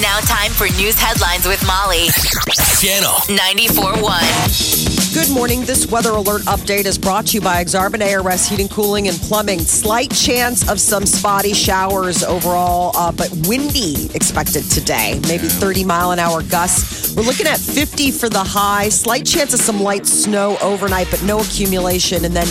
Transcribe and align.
It's 0.00 0.06
now 0.06 0.20
time 0.20 0.52
for 0.52 0.68
news 0.76 0.94
headlines 0.96 1.44
with 1.44 1.60
Molly. 1.66 2.06
Channel 2.78 3.14
94.1. 3.36 5.12
Good 5.12 5.28
morning. 5.34 5.62
This 5.62 5.90
weather 5.90 6.12
alert 6.12 6.42
update 6.42 6.84
is 6.84 6.96
brought 6.96 7.26
to 7.26 7.34
you 7.34 7.40
by 7.40 7.64
Exarban 7.64 8.00
ARS 8.00 8.46
Heating, 8.46 8.68
Cooling, 8.68 9.08
and 9.08 9.16
Plumbing. 9.16 9.58
Slight 9.58 10.14
chance 10.14 10.70
of 10.70 10.78
some 10.80 11.04
spotty 11.04 11.52
showers 11.52 12.22
overall, 12.22 12.96
uh, 12.96 13.10
but 13.10 13.28
windy 13.48 14.08
expected 14.14 14.70
today. 14.70 15.20
Maybe 15.26 15.48
30 15.48 15.82
mile 15.82 16.12
an 16.12 16.20
hour 16.20 16.44
gusts. 16.44 17.16
We're 17.16 17.24
looking 17.24 17.48
at 17.48 17.58
50 17.58 18.12
for 18.12 18.28
the 18.28 18.44
high. 18.44 18.90
Slight 18.90 19.26
chance 19.26 19.52
of 19.52 19.58
some 19.58 19.82
light 19.82 20.06
snow 20.06 20.58
overnight, 20.62 21.08
but 21.10 21.24
no 21.24 21.40
accumulation. 21.40 22.24
And 22.24 22.36
then 22.36 22.46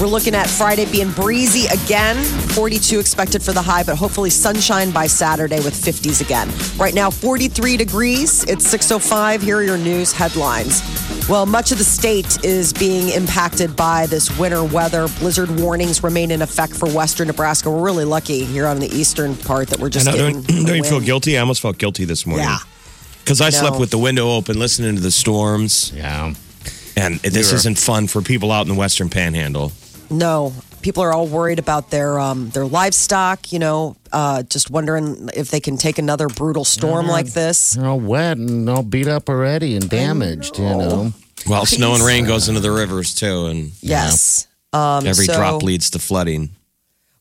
we're 0.00 0.06
looking 0.06 0.34
at 0.34 0.48
Friday 0.48 0.90
being 0.90 1.10
breezy 1.12 1.66
again. 1.66 2.22
42 2.52 3.00
expected 3.00 3.42
for 3.42 3.52
the 3.52 3.62
high, 3.62 3.82
but 3.82 3.96
hopefully 3.96 4.30
sunshine 4.30 4.90
by 4.92 5.06
Saturday 5.06 5.56
with 5.60 5.74
50s 5.74 6.20
again. 6.20 6.48
Right 6.78 6.94
now, 6.94 7.10
43 7.10 7.76
degrees. 7.76 8.44
It's 8.44 8.72
6.05. 8.72 9.42
Here 9.42 9.58
are 9.58 9.62
your 9.62 9.78
news 9.78 10.12
headlines. 10.12 10.82
Well, 11.28 11.46
much 11.46 11.72
of 11.72 11.78
the 11.78 11.84
state 11.84 12.44
is 12.44 12.72
being 12.72 13.08
impacted 13.10 13.74
by 13.76 14.06
this 14.06 14.36
winter 14.38 14.64
weather. 14.64 15.08
Blizzard 15.18 15.50
warnings 15.60 16.02
remain 16.02 16.30
in 16.30 16.42
effect 16.42 16.74
for 16.74 16.88
western 16.88 17.26
Nebraska. 17.26 17.70
We're 17.70 17.82
really 17.84 18.04
lucky 18.04 18.44
here 18.44 18.66
on 18.66 18.78
the 18.78 18.86
eastern 18.88 19.36
part 19.36 19.68
that 19.68 19.78
we're 19.80 19.88
I 19.88 19.90
just 19.90 20.06
know, 20.06 20.12
getting. 20.12 20.42
don't, 20.42 20.64
don't 20.66 20.76
you 20.76 20.84
feel 20.84 21.00
guilty? 21.00 21.36
I 21.36 21.40
almost 21.40 21.60
felt 21.60 21.76
guilty 21.76 22.04
this 22.04 22.24
morning. 22.24 22.46
Yeah. 22.46 22.58
Because 23.24 23.40
I 23.40 23.46
know. 23.46 23.58
slept 23.58 23.78
with 23.78 23.90
the 23.90 23.98
window 23.98 24.30
open, 24.30 24.58
listening 24.58 24.94
to 24.94 25.02
the 25.02 25.10
storms, 25.10 25.92
Yeah. 25.94 26.32
and 26.96 27.20
this 27.20 27.52
isn't 27.52 27.78
fun 27.78 28.06
for 28.06 28.22
people 28.22 28.50
out 28.50 28.62
in 28.62 28.68
the 28.72 28.78
Western 28.78 29.10
Panhandle. 29.10 29.72
No, 30.10 30.52
people 30.82 31.02
are 31.02 31.12
all 31.12 31.26
worried 31.26 31.58
about 31.58 31.90
their 31.90 32.18
um, 32.18 32.50
their 32.50 32.66
livestock. 32.66 33.52
You 33.52 33.58
know, 33.58 33.96
uh, 34.12 34.42
just 34.44 34.70
wondering 34.70 35.28
if 35.34 35.50
they 35.50 35.60
can 35.60 35.76
take 35.76 35.98
another 35.98 36.28
brutal 36.28 36.64
storm 36.64 37.06
like 37.06 37.26
this. 37.26 37.74
They're 37.74 37.86
all 37.86 38.00
wet 38.00 38.38
and 38.38 38.68
all 38.68 38.82
beat 38.82 39.08
up 39.08 39.28
already 39.28 39.76
and 39.76 39.88
damaged, 39.88 40.58
you 40.58 40.64
know. 40.64 41.12
Well, 41.46 41.66
snow 41.66 41.94
and 41.94 42.02
rain 42.02 42.26
goes 42.26 42.48
into 42.48 42.60
the 42.60 42.72
rivers 42.72 43.14
too, 43.14 43.46
and 43.46 43.72
Yes. 43.80 44.46
Um, 44.72 45.06
every 45.06 45.24
so 45.24 45.34
drop 45.34 45.62
leads 45.62 45.90
to 45.90 45.98
flooding. 45.98 46.50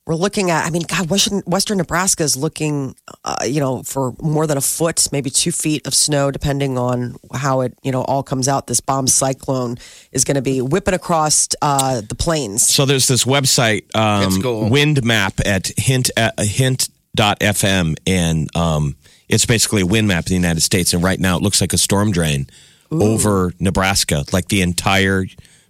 We're 0.07 0.15
looking 0.15 0.51
at. 0.51 0.65
I 0.65 0.69
mean, 0.69 0.83
God, 0.87 1.09
Western, 1.09 1.39
Western 1.41 1.79
Nebraska 1.79 2.23
is 2.23 2.37
looking, 2.37 2.95
uh, 3.25 3.43
you 3.45 3.59
know, 3.59 3.83
for 3.83 4.13
more 4.21 4.47
than 4.47 4.57
a 4.57 4.61
foot, 4.61 5.05
maybe 5.11 5.29
two 5.29 5.51
feet 5.51 5.85
of 5.85 5.93
snow, 5.93 6.31
depending 6.31 6.77
on 6.77 7.17
how 7.33 7.59
it, 7.59 7.77
you 7.83 7.91
know, 7.91 8.03
all 8.03 8.23
comes 8.23 8.47
out. 8.47 8.67
This 8.67 8.79
bomb 8.79 9.07
cyclone 9.07 9.77
is 10.13 10.23
going 10.23 10.35
to 10.35 10.41
be 10.41 10.61
whipping 10.61 10.93
across 10.93 11.49
uh, 11.61 11.99
the 12.07 12.15
plains. 12.15 12.65
So 12.65 12.85
there's 12.85 13.09
this 13.09 13.25
website, 13.25 13.93
um, 13.97 14.41
cool. 14.41 14.69
Wind 14.69 15.03
Map 15.03 15.41
at 15.45 15.73
hint 15.77 16.09
at 16.15 16.39
hint.fm, 16.39 17.97
and 18.07 18.55
um, 18.55 18.95
it's 19.27 19.45
basically 19.45 19.81
a 19.81 19.85
wind 19.85 20.07
map 20.07 20.19
of 20.19 20.29
the 20.29 20.35
United 20.35 20.61
States. 20.61 20.93
And 20.93 21.03
right 21.03 21.19
now, 21.19 21.35
it 21.35 21.43
looks 21.43 21.59
like 21.59 21.73
a 21.73 21.77
storm 21.77 22.13
drain 22.13 22.47
over 22.89 23.53
Nebraska, 23.59 24.23
like 24.31 24.47
the 24.47 24.61
entire 24.61 25.25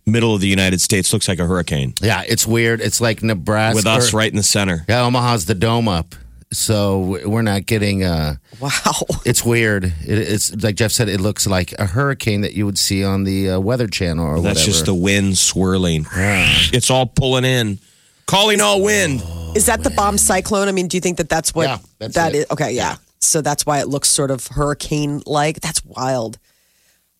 middle 0.07 0.33
of 0.33 0.41
the 0.41 0.47
United 0.47 0.81
States 0.81 1.11
looks 1.13 1.27
like 1.27 1.37
a 1.39 1.45
hurricane 1.45 1.93
Yeah, 2.01 2.23
it's 2.27 2.47
weird. 2.47 2.81
It's 2.81 3.01
like 3.01 3.21
Nebraska. 3.21 3.75
with 3.75 3.85
us 3.85 4.13
right 4.13 4.29
in 4.31 4.37
the 4.37 4.43
center. 4.43 4.85
Yeah, 4.87 5.01
Omaha's 5.03 5.45
the 5.45 5.53
dome 5.55 5.87
up. 5.87 6.15
So 6.53 7.19
we're 7.25 7.41
not 7.41 7.65
getting 7.65 8.05
uh 8.05 8.35
Wow. 8.61 8.71
it's 9.25 9.43
weird. 9.43 9.83
It, 9.83 9.93
it's 10.05 10.55
like 10.63 10.75
Jeff 10.75 10.91
said 10.93 11.09
it 11.09 11.19
looks 11.19 11.45
like 11.45 11.73
a 11.77 11.85
hurricane 11.85 12.41
that 12.41 12.53
you 12.53 12.65
would 12.65 12.79
see 12.79 13.03
on 13.03 13.25
the 13.25 13.51
uh, 13.51 13.59
weather 13.59 13.87
channel 13.87 14.25
or 14.25 14.35
That's 14.39 14.59
whatever. 14.61 14.65
just 14.65 14.85
the 14.85 14.93
wind 14.95 15.37
swirling. 15.37 16.05
It's 16.13 16.89
all 16.89 17.05
pulling 17.05 17.43
in, 17.43 17.79
calling 18.27 18.61
all 18.61 18.81
wind. 18.81 19.21
Is 19.55 19.65
that 19.65 19.83
the 19.83 19.89
bomb 19.89 20.17
cyclone? 20.17 20.69
I 20.69 20.71
mean, 20.71 20.87
do 20.87 20.95
you 20.95 21.01
think 21.01 21.17
that 21.17 21.27
that's 21.29 21.53
what 21.53 21.67
Yeah, 21.67 21.77
that's 21.99 22.15
that 22.15 22.33
it. 22.33 22.37
is? 22.39 22.45
Okay, 22.51 22.71
yeah. 22.71 22.95
So 23.19 23.41
that's 23.41 23.65
why 23.65 23.81
it 23.81 23.89
looks 23.89 24.07
sort 24.07 24.31
of 24.31 24.47
hurricane 24.47 25.21
like. 25.25 25.59
That's 25.59 25.83
wild. 25.83 26.37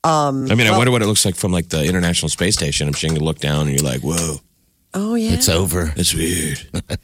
I 0.04 0.32
mean, 0.32 0.68
I 0.68 0.78
wonder 0.78 0.92
what 0.92 1.02
it 1.02 1.08
looks 1.08 1.26
like 1.26 1.36
from 1.36 1.52
like 1.52 1.70
the 1.70 1.84
International 1.84 2.30
Space 2.30 2.56
Station. 2.56 2.88
I'm 2.88 2.94
sure 2.94 3.12
you 3.12 3.20
look 3.20 3.40
down 3.40 3.68
and 3.68 3.72
you're 3.78 3.90
like, 3.90 4.02
whoa, 4.02 4.38
Oh 4.94 5.16
yeah. 5.16 5.32
it's 5.34 5.50
over. 5.50 5.94
It's 5.96 6.14
weird. 6.14 6.60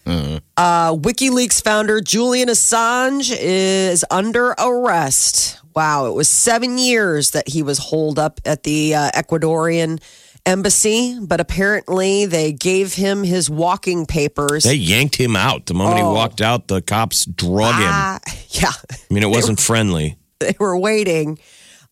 Uh, 0.55 0.93
WikiLeaks 0.93 1.63
founder 1.63 1.99
Julian 1.99 2.47
Assange 2.47 3.35
is 3.37 4.05
under 4.11 4.49
arrest. 4.59 5.59
Wow, 5.75 6.05
it 6.05 6.13
was 6.13 6.29
seven 6.29 6.77
years 6.77 7.31
that 7.31 7.49
he 7.49 7.63
was 7.63 7.79
holed 7.79 8.19
up 8.19 8.39
at 8.45 8.61
the 8.63 8.93
uh, 8.93 9.09
Ecuadorian 9.15 9.99
embassy, 10.45 11.17
but 11.19 11.39
apparently 11.39 12.27
they 12.27 12.51
gave 12.51 12.93
him 12.93 13.23
his 13.23 13.49
walking 13.49 14.05
papers. 14.05 14.63
They 14.63 14.75
yanked 14.75 15.15
him 15.15 15.35
out 15.35 15.65
the 15.65 15.73
moment 15.73 15.97
he 15.97 16.03
walked 16.03 16.41
out. 16.41 16.67
The 16.67 16.81
cops 16.81 17.25
drug 17.25 17.75
him. 17.75 17.89
Ah, 17.89 18.19
yeah, 18.49 18.71
I 18.91 19.13
mean, 19.13 19.23
it 19.23 19.29
wasn't 19.29 19.59
friendly. 19.59 20.17
they 20.39 20.55
were 20.59 20.77
waiting. 20.77 21.39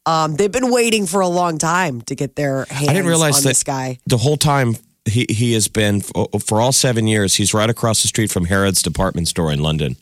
Um, 0.05 0.35
they've 0.35 0.51
been 0.51 0.71
waiting 0.71 1.05
for 1.05 1.21
a 1.21 1.27
long 1.27 1.57
time 1.57 2.01
to 2.03 2.15
get 2.15 2.35
their 2.35 2.65
hands 2.65 2.89
I 2.89 2.93
didn't 2.93 3.07
realize 3.07 3.37
on 3.37 3.43
that 3.43 3.49
this 3.49 3.63
guy. 3.63 3.99
the 4.07 4.17
whole 4.17 4.37
time 4.37 4.75
he 5.05 5.25
he 5.29 5.53
has 5.53 5.67
been 5.67 6.01
for 6.01 6.61
all 6.61 6.71
seven 6.71 7.07
years. 7.07 7.35
He's 7.35 7.53
right 7.53 7.69
across 7.69 8.01
the 8.01 8.07
street 8.07 8.31
from 8.31 8.45
Harrods 8.45 8.81
department 8.81 9.27
store 9.27 9.51
in 9.51 9.59
London. 9.61 9.95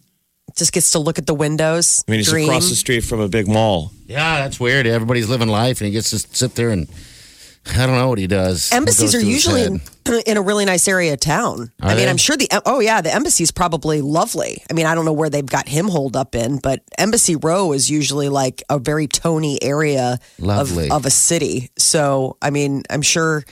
Just 0.55 0.73
gets 0.73 0.91
to 0.91 0.99
look 0.99 1.19
at 1.19 1.27
the 1.27 1.33
windows. 1.33 2.03
I 2.07 2.11
mean, 2.11 2.19
he's 2.19 2.29
dream. 2.29 2.49
across 2.49 2.69
the 2.69 2.75
street 2.75 3.01
from 3.01 3.19
a 3.19 3.27
big 3.27 3.47
mall. 3.47 3.91
Yeah, 4.07 4.41
that's 4.41 4.59
weird. 4.59 4.87
Everybody's 4.87 5.29
living 5.29 5.47
life 5.47 5.79
and 5.79 5.85
he 5.85 5.91
gets 5.91 6.09
to 6.09 6.19
sit 6.19 6.55
there 6.55 6.69
and 6.69 6.87
I 7.75 7.85
don't 7.85 7.95
know 7.95 8.09
what 8.09 8.17
he 8.17 8.27
does. 8.27 8.71
Embassies 8.71 9.15
are 9.15 9.21
usually 9.21 9.63
in, 9.63 9.81
in 10.25 10.37
a 10.37 10.41
really 10.41 10.65
nice 10.65 10.87
area 10.87 11.13
of 11.13 11.19
town. 11.19 11.71
I 11.81 11.89
mean, 11.89 11.97
they? 11.97 12.09
I'm 12.09 12.17
sure 12.17 12.37
the 12.37 12.49
oh 12.65 12.79
yeah, 12.79 13.01
the 13.01 13.13
embassy's 13.13 13.51
probably 13.51 14.01
lovely. 14.01 14.63
I 14.69 14.73
mean, 14.73 14.85
I 14.85 14.95
don't 14.95 15.05
know 15.05 15.13
where 15.13 15.29
they've 15.29 15.45
got 15.45 15.67
him 15.67 15.87
holed 15.87 16.15
up 16.15 16.35
in, 16.35 16.57
but 16.57 16.81
Embassy 16.97 17.35
Row 17.35 17.73
is 17.73 17.89
usually 17.89 18.29
like 18.29 18.63
a 18.69 18.79
very 18.79 19.07
Tony 19.07 19.61
area 19.61 20.19
Lovely. 20.39 20.85
of 20.85 20.99
of 20.99 21.05
a 21.05 21.09
city. 21.09 21.71
So, 21.77 22.37
I 22.41 22.49
mean, 22.49 22.83
I'm 22.89 23.01
sure 23.01 23.45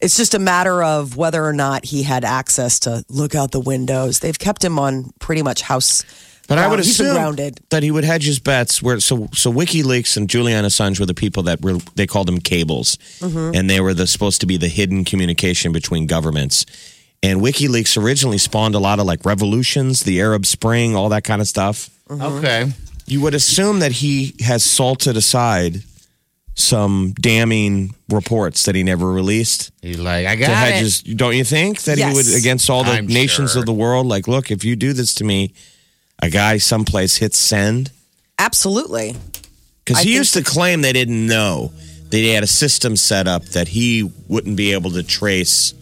it's 0.00 0.16
just 0.16 0.34
a 0.34 0.38
matter 0.38 0.82
of 0.82 1.16
whether 1.16 1.44
or 1.44 1.52
not 1.52 1.84
he 1.84 2.02
had 2.02 2.24
access 2.24 2.80
to 2.80 3.04
look 3.08 3.34
out 3.34 3.52
the 3.52 3.60
windows. 3.60 4.20
They've 4.20 4.38
kept 4.38 4.64
him 4.64 4.78
on 4.78 5.10
pretty 5.18 5.42
much 5.42 5.62
house. 5.62 6.04
But 6.46 6.58
I 6.58 6.66
would 6.68 6.74
ground. 6.76 6.84
He's 6.86 6.98
been 6.98 7.06
assume 7.06 7.16
grounded. 7.16 7.60
that 7.70 7.82
he 7.82 7.90
would 7.90 8.04
hedge 8.04 8.24
his 8.26 8.38
bets. 8.38 8.82
Where 8.82 9.00
so 9.00 9.28
so 9.32 9.52
WikiLeaks 9.52 10.16
and 10.16 10.28
Julian 10.28 10.64
Assange 10.64 11.00
were 11.00 11.06
the 11.06 11.14
people 11.14 11.42
that 11.44 11.62
were 11.62 11.78
they 11.94 12.06
called 12.06 12.28
them 12.28 12.38
cables, 12.40 12.96
Mm-hmm. 13.20 13.54
and 13.54 13.70
they 13.70 13.80
were 13.80 13.94
the 13.94 14.06
supposed 14.06 14.40
to 14.42 14.46
be 14.46 14.56
the 14.58 14.68
hidden 14.68 15.04
communication 15.04 15.72
between 15.72 16.06
governments. 16.06 16.66
And 17.22 17.40
WikiLeaks 17.40 17.96
originally 17.96 18.36
spawned 18.36 18.74
a 18.74 18.78
lot 18.78 18.98
of 19.00 19.06
like 19.06 19.24
revolutions, 19.24 20.02
the 20.02 20.20
Arab 20.20 20.44
Spring, 20.44 20.94
all 20.94 21.08
that 21.08 21.24
kind 21.24 21.40
of 21.40 21.48
stuff. 21.48 21.88
Okay. 22.10 22.70
You 23.06 23.22
would 23.22 23.34
assume 23.34 23.78
that 23.78 23.92
he 23.92 24.34
has 24.40 24.62
salted 24.62 25.16
aside 25.16 25.82
some 26.56 27.12
damning 27.20 27.94
reports 28.08 28.64
that 28.64 28.74
he 28.76 28.82
never 28.84 29.10
released 29.10 29.72
He's 29.82 29.98
like, 29.98 30.26
I 30.26 30.36
to 30.36 30.40
got 30.40 30.50
hedge 30.50 30.74
it. 30.76 30.80
his. 30.84 31.02
Don't 31.02 31.34
you 31.34 31.42
think 31.44 31.82
that 31.82 31.98
Yes. 31.98 32.10
he 32.10 32.14
would 32.16 32.38
against 32.38 32.70
all 32.70 32.84
the 32.84 32.92
I'm 32.92 33.06
nations 33.06 33.52
sure. 33.52 33.60
of 33.60 33.66
the 33.66 33.72
world? 33.72 34.06
Like, 34.06 34.28
look, 34.28 34.50
if 34.50 34.62
you 34.64 34.76
do 34.76 34.92
this 34.92 35.14
to 35.14 35.24
me, 35.24 35.52
a 36.20 36.30
guy 36.30 36.58
someplace 36.58 37.16
hits 37.16 37.38
send. 37.38 37.90
Absolutely. 38.38 39.14
Because 39.84 40.02
he 40.02 40.14
used 40.14 40.34
to 40.34 40.42
claim 40.42 40.80
they 40.80 40.92
didn't 40.92 41.26
know 41.26 41.72
that 42.10 42.16
he 42.16 42.30
had 42.30 42.42
a 42.42 42.48
system 42.48 42.96
set 42.96 43.28
up 43.28 43.44
that 43.46 43.68
he 43.68 44.10
wouldn't 44.28 44.56
be 44.56 44.72
able 44.72 44.90
to 44.92 45.02
trace 45.02 45.74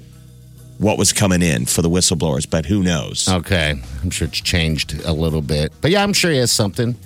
what 0.79 0.99
was 0.99 1.13
coming 1.13 1.43
in 1.43 1.67
for 1.67 1.83
the 1.83 1.89
whistleblowers, 1.89 2.49
but 2.49 2.67
who 2.67 2.83
knows? 2.83 3.29
Okay. 3.29 3.81
I'm 4.03 4.11
sure 4.11 4.27
it's 4.27 4.41
changed 4.41 5.05
a 5.05 5.13
little 5.13 5.43
bit. 5.43 5.73
But 5.81 5.93
yeah, 5.93 6.03
I'm 6.03 6.13
sure 6.13 6.31
he 6.31 6.39
has 6.39 6.51
something. 6.51 6.97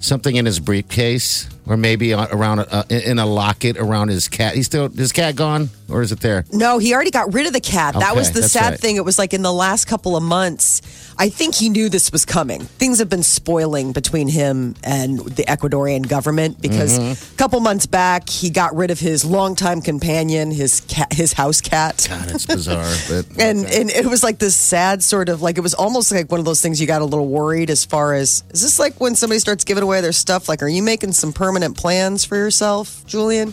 Something 0.00 0.36
in 0.36 0.44
his 0.44 0.60
briefcase. 0.60 1.48
Or 1.66 1.76
maybe 1.76 2.12
around 2.12 2.60
a, 2.60 2.84
in 3.10 3.18
a 3.18 3.26
locket 3.26 3.76
around 3.78 4.08
his 4.08 4.28
cat. 4.28 4.54
He's 4.54 4.66
still 4.66 4.88
his 4.88 5.12
cat 5.12 5.36
gone, 5.36 5.70
or 5.90 6.02
is 6.02 6.12
it 6.12 6.20
there? 6.20 6.44
No, 6.52 6.78
he 6.78 6.94
already 6.94 7.10
got 7.10 7.32
rid 7.32 7.46
of 7.46 7.52
the 7.52 7.60
cat. 7.60 7.94
that 7.94 8.14
was 8.16 8.32
the 8.32 8.42
sad 8.42 8.70
right. 8.70 8.80
thing. 8.80 8.96
It 8.96 9.04
was 9.04 9.18
like 9.18 9.32
in 9.34 9.42
the 9.42 9.52
last 9.52 9.86
couple 9.86 10.16
of 10.16 10.22
months, 10.22 10.82
I 11.18 11.28
think 11.28 11.54
he 11.54 11.68
knew 11.68 11.88
this 11.88 12.10
was 12.12 12.24
coming. 12.24 12.60
Things 12.62 12.98
have 12.98 13.08
been 13.08 13.22
spoiling 13.22 13.92
between 13.92 14.28
him 14.28 14.74
and 14.82 15.18
the 15.20 15.44
Ecuadorian 15.44 16.08
government 16.08 16.60
because 16.60 16.98
Mm-hmm. 16.98 17.34
a 17.34 17.36
couple 17.36 17.58
months 17.60 17.86
back 17.86 18.28
he 18.28 18.50
got 18.50 18.74
rid 18.76 18.90
of 18.90 19.00
his 19.00 19.24
longtime 19.24 19.80
companion, 19.80 20.50
his 20.50 20.80
cat, 20.82 21.12
his 21.12 21.32
house 21.32 21.60
cat. 21.60 22.06
God, 22.08 22.30
it's 22.30 22.46
bizarre, 22.46 22.84
but 23.08 23.26
And 23.40 23.64
and 23.64 23.90
it 23.90 24.06
was 24.06 24.22
like 24.22 24.38
this 24.38 24.54
sad 24.54 25.02
sort 25.02 25.28
of 25.28 25.40
like 25.40 25.56
it 25.56 25.62
was 25.62 25.74
almost 25.74 26.12
like 26.12 26.30
one 26.30 26.40
of 26.40 26.46
those 26.46 26.60
things 26.60 26.80
you 26.80 26.86
got 26.86 27.00
a 27.00 27.04
little 27.04 27.26
worried 27.26 27.70
as 27.70 27.84
far 27.84 28.14
as 28.14 28.44
is 28.50 28.62
this 28.62 28.78
like 28.78 29.00
when 29.00 29.14
somebody 29.14 29.38
starts 29.38 29.64
giving 29.64 29.82
away 29.82 30.00
their 30.02 30.12
stuff 30.12 30.48
like 30.48 30.62
are 30.62 30.68
you 30.68 30.82
making 30.82 31.12
some 31.12 31.32
permanent 31.32 31.53
plans 31.76 32.24
for 32.24 32.36
yourself, 32.36 33.04
Julian? 33.06 33.52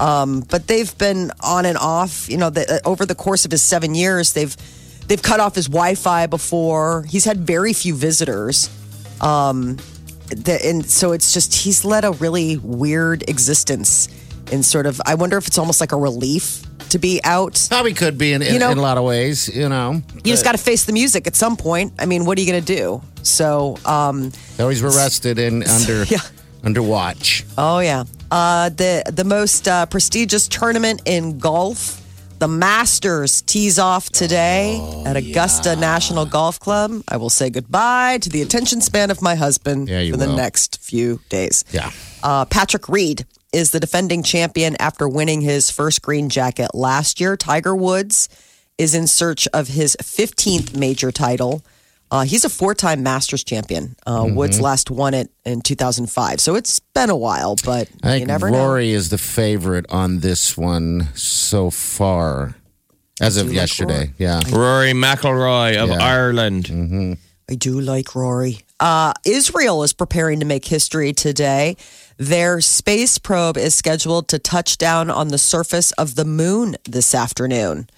Um, 0.00 0.40
but 0.48 0.66
they've 0.66 0.96
been 0.98 1.30
on 1.40 1.66
and 1.66 1.76
off. 1.76 2.28
You 2.28 2.36
know, 2.38 2.50
the, 2.50 2.76
uh, 2.84 2.88
over 2.88 3.04
the 3.06 3.14
course 3.14 3.44
of 3.44 3.50
his 3.50 3.62
seven 3.62 3.94
years, 3.94 4.32
they've 4.32 4.54
they've 5.08 5.22
cut 5.22 5.40
off 5.40 5.54
his 5.54 5.66
Wi-Fi 5.66 6.26
before. 6.26 7.04
He's 7.08 7.24
had 7.24 7.38
very 7.38 7.72
few 7.72 7.94
visitors, 7.94 8.70
um, 9.20 9.76
the, 10.28 10.60
and 10.64 10.84
so 10.88 11.12
it's 11.12 11.32
just 11.34 11.54
he's 11.54 11.84
led 11.84 12.04
a 12.04 12.12
really 12.12 12.56
weird 12.58 13.28
existence. 13.28 14.08
In 14.50 14.62
sort 14.62 14.84
of, 14.84 15.00
I 15.06 15.14
wonder 15.14 15.38
if 15.38 15.46
it's 15.46 15.56
almost 15.56 15.80
like 15.80 15.92
a 15.92 15.96
relief 15.96 16.62
to 16.90 16.98
be 16.98 17.20
out. 17.24 17.64
probably 17.70 17.94
could 17.94 18.18
be 18.18 18.34
in, 18.34 18.42
in, 18.42 18.52
You 18.54 18.58
know- 18.58 18.70
in 18.70 18.76
a 18.76 18.82
lot 18.82 18.98
of 18.98 19.04
ways. 19.04 19.48
You 19.48 19.68
know, 19.70 20.02
You 20.14 20.30
just 20.32 20.44
got 20.44 20.52
to 20.52 20.58
face 20.58 20.84
the 20.84 20.92
music 20.92 21.26
at 21.26 21.34
some 21.34 21.56
point. 21.56 21.94
I 21.98 22.04
mean, 22.04 22.26
what 22.26 22.36
are 22.36 22.42
you 22.42 22.50
going 22.52 22.62
to 22.62 22.74
do? 22.76 23.02
So, 23.22 23.78
um, 23.86 24.30
always 24.58 24.82
were 24.82 24.90
arrested 24.90 25.38
and 25.38 25.64
under 25.68 26.04
Yeah. 26.04 26.18
Under 26.64 26.82
watch. 26.82 27.44
oh 27.58 27.78
yeah, 27.80 28.04
uh, 28.30 28.68
the 28.70 29.02
the 29.12 29.24
most 29.24 29.66
uh, 29.68 29.86
prestigious 29.86 30.48
tournament 30.48 31.02
in 31.06 31.38
golf, 31.38 32.00
the 32.38 32.48
Masters, 32.48 33.42
tees 33.42 33.78
off 33.78 34.10
today 34.10 34.76
Oh, 34.80 35.06
at 35.06 35.16
Augusta 35.16 35.76
National 35.76 36.24
Golf 36.26 36.58
Club. 36.60 37.02
I 37.08 37.16
will 37.16 37.30
say 37.30 37.50
goodbye 37.50 38.18
to 38.18 38.28
the 38.30 38.42
attention 38.42 38.80
span 38.80 39.10
of 39.10 39.22
my 39.22 39.34
husband 39.34 39.88
Yeah, 39.88 40.10
for 40.10 40.16
the 40.16 40.26
next 40.34 40.80
few 40.82 41.20
days. 41.28 41.64
Yeah. 41.72 41.90
Uh, 42.22 42.44
Patrick 42.44 42.88
Reed 42.88 43.26
is 43.52 43.70
the 43.70 43.80
defending 43.80 44.22
champion 44.22 44.76
after 44.80 45.08
winning 45.08 45.40
his 45.42 45.70
first 45.70 46.00
green 46.02 46.28
jacket 46.30 46.74
last 46.74 47.20
year. 47.20 47.36
Tiger 47.36 47.76
Woods 47.76 48.28
is 48.78 48.94
in 48.94 49.06
search 49.06 49.46
of 49.52 49.68
his 49.68 49.94
15th 50.00 50.74
major 50.74 51.12
title. 51.12 51.62
Uh, 52.12 52.24
he's 52.24 52.44
a 52.44 52.50
four 52.50 52.74
time 52.74 53.02
Masters 53.02 53.42
champion. 53.42 53.96
Uh, 54.06 54.22
Mm-hmm. 54.24 54.36
Woods 54.36 54.60
last 54.60 54.90
won 54.90 55.14
it 55.14 55.30
in 55.44 55.62
2005. 55.62 56.40
So 56.40 56.54
it's 56.54 56.78
been 56.94 57.08
a 57.10 57.16
while, 57.16 57.56
but 57.64 57.88
I 58.02 58.12
you 58.12 58.18
think 58.18 58.28
never 58.28 58.50
know. 58.50 58.58
Rory 58.68 58.90
is 58.90 59.08
the 59.08 59.16
favorite 59.18 59.86
on 59.90 60.20
this 60.20 60.56
one 60.56 61.08
so 61.14 61.70
far, 61.70 62.54
as 63.20 63.36
of 63.38 63.46
like 63.46 63.56
yesterday. 63.56 64.12
Yeah. 64.18 64.40
Rory 64.52 64.92
McIlroy 64.92 65.76
of 65.82 65.88
Yeah. 65.88 65.96
Ireland. 66.04 67.18
I 67.50 67.54
do 67.54 67.80
like 67.80 68.14
Rory. 68.14 68.60
Uh, 68.78 69.12
Israel 69.24 69.82
is 69.82 69.92
preparing 69.92 70.40
to 70.40 70.46
make 70.46 70.66
history 70.66 71.12
today. 71.12 71.76
Their 72.18 72.60
space 72.60 73.18
probe 73.18 73.56
is 73.56 73.74
scheduled 73.74 74.28
to 74.28 74.38
touch 74.38 74.76
down 74.78 75.08
on 75.10 75.28
the 75.28 75.38
surface 75.38 75.92
of 75.92 76.14
the 76.14 76.24
moon 76.24 76.76
this 76.84 77.14
afternoon. 77.14 77.88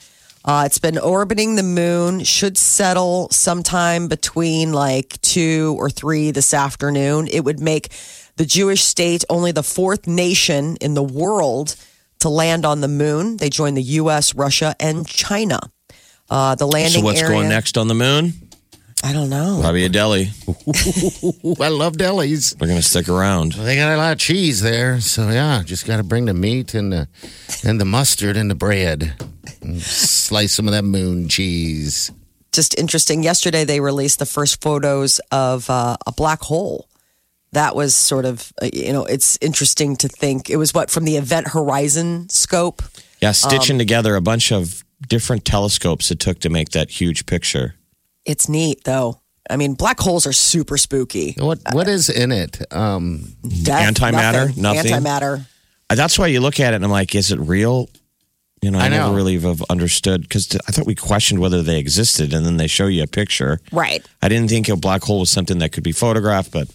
Uh, 0.44 0.64
it's 0.66 0.78
been 0.78 0.98
orbiting 0.98 1.56
the 1.56 1.62
moon, 1.62 2.22
should 2.22 2.58
settle 2.58 3.28
sometime 3.30 4.08
between 4.08 4.72
like 4.72 5.18
two 5.22 5.74
or 5.78 5.88
three 5.88 6.30
this 6.32 6.52
afternoon. 6.52 7.28
It 7.28 7.44
would 7.44 7.60
make 7.60 7.90
the 8.36 8.44
Jewish 8.44 8.82
state 8.82 9.24
only 9.30 9.52
the 9.52 9.62
fourth 9.62 10.06
nation 10.06 10.76
in 10.82 10.92
the 10.92 11.02
world 11.02 11.76
to 12.20 12.28
land 12.28 12.66
on 12.66 12.82
the 12.82 12.88
moon. 12.88 13.38
They 13.38 13.48
join 13.48 13.74
the 13.74 13.82
U.S., 13.82 14.34
Russia, 14.34 14.76
and 14.78 15.06
China. 15.06 15.60
Uh, 16.28 16.54
the 16.54 16.66
landing 16.66 17.00
So 17.00 17.04
what's 17.04 17.20
area, 17.22 17.36
going 17.36 17.48
next 17.48 17.78
on 17.78 17.88
the 17.88 17.94
moon? 17.94 18.32
I 19.02 19.12
don't 19.12 19.28
know. 19.28 19.58
Probably 19.60 19.84
a 19.84 19.88
deli. 19.90 20.30
I 20.48 21.68
love 21.68 21.94
delis. 21.94 22.58
We're 22.58 22.68
gonna 22.68 22.80
stick 22.82 23.08
around. 23.08 23.52
They 23.52 23.76
got 23.76 23.94
a 23.94 23.96
lot 23.98 24.12
of 24.12 24.18
cheese 24.18 24.62
there, 24.62 25.00
so 25.00 25.28
yeah, 25.28 25.62
just 25.62 25.86
got 25.86 25.98
to 25.98 26.02
bring 26.02 26.24
the 26.24 26.32
meat 26.32 26.72
and 26.72 26.90
the 26.90 27.08
and 27.62 27.78
the 27.78 27.84
mustard 27.84 28.38
and 28.38 28.50
the 28.50 28.54
bread. 28.54 29.14
And 29.64 29.80
slice 29.82 30.52
some 30.52 30.68
of 30.68 30.72
that 30.72 30.84
moon 30.84 31.28
cheese. 31.28 32.12
just 32.52 32.78
interesting. 32.78 33.22
Yesterday, 33.22 33.64
they 33.64 33.80
released 33.80 34.18
the 34.18 34.26
first 34.26 34.60
photos 34.62 35.18
of 35.32 35.68
uh, 35.68 35.96
a 36.06 36.12
black 36.12 36.40
hole. 36.42 36.88
That 37.52 37.74
was 37.76 37.94
sort 37.94 38.24
of, 38.24 38.52
uh, 38.60 38.68
you 38.72 38.92
know, 38.92 39.04
it's 39.04 39.38
interesting 39.40 39.96
to 39.96 40.08
think. 40.08 40.50
It 40.50 40.56
was 40.56 40.74
what 40.74 40.90
from 40.90 41.04
the 41.04 41.16
Event 41.16 41.48
Horizon 41.48 42.28
scope. 42.28 42.82
Yeah, 43.20 43.28
Um, 43.28 43.34
stitching 43.34 43.78
together 43.78 44.16
a 44.16 44.20
bunch 44.20 44.52
of 44.52 44.84
different 45.08 45.44
telescopes 45.44 46.10
it 46.10 46.18
took 46.20 46.40
to 46.40 46.48
make 46.48 46.70
that 46.70 46.90
huge 46.90 47.26
picture. 47.26 47.74
It's 48.24 48.48
neat, 48.48 48.84
though. 48.84 49.20
I 49.50 49.56
mean, 49.56 49.74
black 49.74 50.00
holes 50.00 50.26
are 50.26 50.32
super 50.32 50.78
spooky. 50.78 51.34
What 51.38 51.58
what 51.72 51.86
is 51.86 52.08
in 52.08 52.32
it? 52.32 52.60
Um, 52.72 53.36
Death, 53.62 53.94
Antimatter? 53.94 54.56
Nothing? 54.56 54.92
Antimatter. 54.92 55.46
Uh, 55.90 55.94
That's 55.94 56.18
why 56.18 56.28
you 56.28 56.40
look 56.40 56.58
at 56.60 56.72
it 56.72 56.76
and 56.76 56.84
I'm 56.84 56.90
like, 56.90 57.14
is 57.14 57.30
it 57.30 57.38
real? 57.38 57.88
You 58.64 58.70
know, 58.70 58.78
I, 58.78 58.86
I 58.86 58.88
never 58.88 59.14
really 59.14 59.38
have 59.38 59.62
understood 59.68 60.22
because 60.22 60.56
I 60.66 60.72
thought 60.72 60.86
we 60.86 60.94
questioned 60.94 61.38
whether 61.38 61.62
they 61.62 61.78
existed, 61.78 62.32
and 62.32 62.46
then 62.46 62.56
they 62.56 62.66
show 62.66 62.86
you 62.86 63.02
a 63.02 63.06
picture. 63.06 63.60
Right. 63.70 64.02
I 64.22 64.30
didn't 64.30 64.48
think 64.48 64.70
a 64.70 64.76
black 64.76 65.02
hole 65.02 65.20
was 65.20 65.28
something 65.28 65.58
that 65.58 65.72
could 65.72 65.84
be 65.84 65.92
photographed, 65.92 66.50
but 66.50 66.68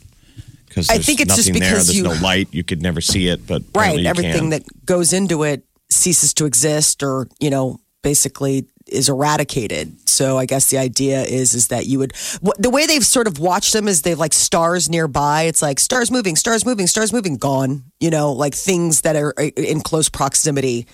because 0.68 0.88
I 0.88 1.00
think 1.00 1.20
it's 1.20 1.36
just 1.36 1.48
nothing 1.48 1.62
there, 1.62 1.72
because 1.72 1.88
there's 1.88 1.98
you- 1.98 2.04
no 2.04 2.14
light, 2.22 2.48
you 2.52 2.64
could 2.64 2.84
never 2.84 3.02
see 3.02 3.28
it. 3.28 3.48
But 3.48 3.64
Right. 3.74 4.06
Everything 4.06 4.34
can. 4.34 4.50
that 4.52 4.86
goes 4.86 5.14
into 5.14 5.42
it 5.42 5.64
ceases 5.90 6.32
to 6.36 6.46
exist 6.46 7.02
or, 7.02 7.28
you 7.40 7.50
know, 7.50 7.80
basically 8.04 8.68
is 8.86 9.10
eradicated. 9.10 9.98
So 10.08 10.38
I 10.38 10.46
guess 10.46 10.70
the 10.70 10.78
idea 10.78 11.24
is 11.24 11.56
is 11.56 11.70
that 11.70 11.88
you 11.88 11.98
would 11.98 12.14
the 12.60 12.70
way 12.70 12.86
they've 12.86 13.04
sort 13.06 13.26
of 13.26 13.40
watched 13.40 13.74
them 13.74 13.88
is 13.88 14.04
they've 14.04 14.20
like 14.20 14.34
stars 14.34 14.90
nearby. 14.92 15.44
It's 15.44 15.64
like 15.64 15.80
stars 15.80 16.12
moving, 16.12 16.36
stars 16.36 16.66
moving, 16.68 16.86
stars 16.86 17.12
moving, 17.12 17.38
gone. 17.38 17.86
You 18.00 18.12
know, 18.12 18.32
like 18.32 18.54
things 18.54 19.02
that 19.02 19.16
are 19.16 19.34
uh, 19.40 19.50
in 19.58 19.82
close 19.82 20.08
proximity. 20.08 20.86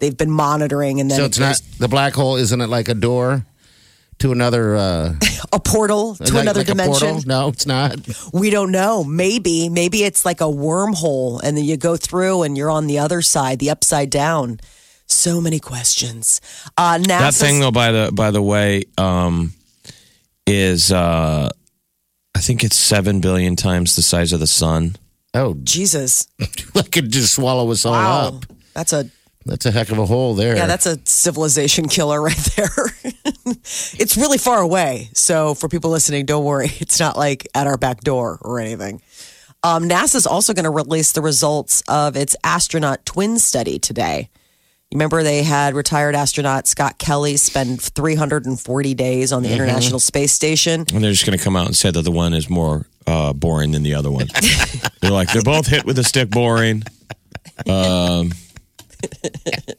They've 0.00 0.16
been 0.16 0.30
monitoring, 0.30 1.00
and 1.00 1.10
then 1.10 1.18
so 1.18 1.24
it 1.24 1.28
it's 1.28 1.38
not 1.38 1.60
the 1.78 1.88
black 1.88 2.14
hole. 2.14 2.36
Isn't 2.36 2.60
it 2.60 2.68
like 2.68 2.88
a 2.88 2.94
door 2.94 3.44
to 4.18 4.32
another 4.32 4.76
uh, 4.76 5.14
a 5.52 5.60
portal 5.60 6.14
to 6.16 6.32
like- 6.32 6.42
another 6.42 6.60
like 6.60 6.66
dimension. 6.66 7.08
portal? 7.08 7.22
No, 7.26 7.48
it's 7.48 7.66
not. 7.66 7.96
We 8.32 8.50
don't 8.50 8.72
know. 8.72 9.04
Maybe, 9.04 9.68
maybe 9.68 10.02
it's 10.04 10.24
like 10.24 10.40
a 10.40 10.44
wormhole, 10.44 11.40
and 11.42 11.56
then 11.56 11.64
you 11.64 11.76
go 11.76 11.96
through, 11.96 12.42
and 12.42 12.56
you're 12.56 12.70
on 12.70 12.86
the 12.86 12.98
other 12.98 13.22
side, 13.22 13.58
the 13.58 13.70
upside 13.70 14.10
down. 14.10 14.60
So 15.06 15.40
many 15.40 15.58
questions. 15.58 16.40
Uh, 16.78 16.96
NASA's, 16.96 17.06
that 17.06 17.34
thing 17.34 17.60
though, 17.60 17.72
by 17.72 17.90
the 17.92 18.12
by 18.12 18.30
the 18.30 18.40
way, 18.40 18.84
um, 18.96 19.52
is 20.46 20.92
uh, 20.92 21.50
I 22.34 22.38
think 22.38 22.62
it's 22.64 22.76
seven 22.76 23.20
billion 23.20 23.56
times 23.56 23.96
the 23.96 24.02
size 24.02 24.32
of 24.32 24.40
the 24.40 24.46
sun. 24.46 24.96
Oh, 25.34 25.54
Jesus, 25.62 26.26
that 26.74 26.90
could 26.90 27.10
just 27.10 27.34
swallow 27.34 27.70
us 27.70 27.84
all 27.84 27.92
wow, 27.92 28.28
up. 28.28 28.46
that's 28.72 28.92
a 28.92 29.10
That's 29.50 29.66
a 29.66 29.72
heck 29.72 29.90
of 29.90 29.98
a 29.98 30.06
hole 30.06 30.34
there. 30.34 30.54
yeah, 30.54 30.66
that's 30.66 30.86
a 30.86 30.96
civilization 31.04 31.88
killer 31.88 32.22
right 32.30 32.36
there. 32.56 32.68
it's 33.44 34.16
really 34.16 34.38
far 34.38 34.60
away, 34.60 35.10
so 35.12 35.54
for 35.54 35.68
people 35.68 35.90
listening, 35.90 36.24
don't 36.24 36.44
worry. 36.44 36.70
It's 36.80 37.00
not 37.00 37.16
like 37.16 37.48
at 37.54 37.66
our 37.66 37.76
back 37.76 38.00
door 38.02 38.38
or 38.42 38.60
anything. 38.60 39.02
Um, 39.62 39.88
NASA's 39.88 40.26
also 40.26 40.54
going 40.54 40.64
to 40.64 40.70
release 40.70 41.12
the 41.12 41.20
results 41.20 41.82
of 41.88 42.16
its 42.16 42.36
astronaut 42.44 43.04
twin 43.04 43.38
study 43.38 43.78
today. 43.78 44.30
You 44.90 44.96
remember 44.96 45.22
they 45.22 45.42
had 45.42 45.74
retired 45.74 46.14
astronaut 46.14 46.66
Scott 46.66 46.98
Kelly 46.98 47.36
spend 47.36 47.80
340 47.82 48.94
days 48.94 49.32
on 49.32 49.42
the 49.42 49.52
International 49.52 50.00
Space 50.00 50.32
Station. 50.32 50.84
And 50.92 51.02
they're 51.04 51.12
just 51.12 51.26
going 51.26 51.36
to 51.38 51.44
come 51.44 51.56
out 51.56 51.66
and 51.66 51.76
say 51.76 51.90
that 51.90 52.02
the 52.02 52.10
one 52.10 52.34
is 52.34 52.48
more 52.48 52.86
uh, 53.06 53.32
boring 53.32 53.72
than 53.72 53.82
the 53.82 53.94
other 53.94 54.10
one. 54.10 54.28
they're 55.00 55.10
like 55.10 55.32
they're 55.32 55.42
both 55.42 55.66
hit 55.66 55.84
with 55.84 55.98
a 55.98 56.04
stick 56.04 56.30
boring. 56.30 56.82
Um, 57.68 58.32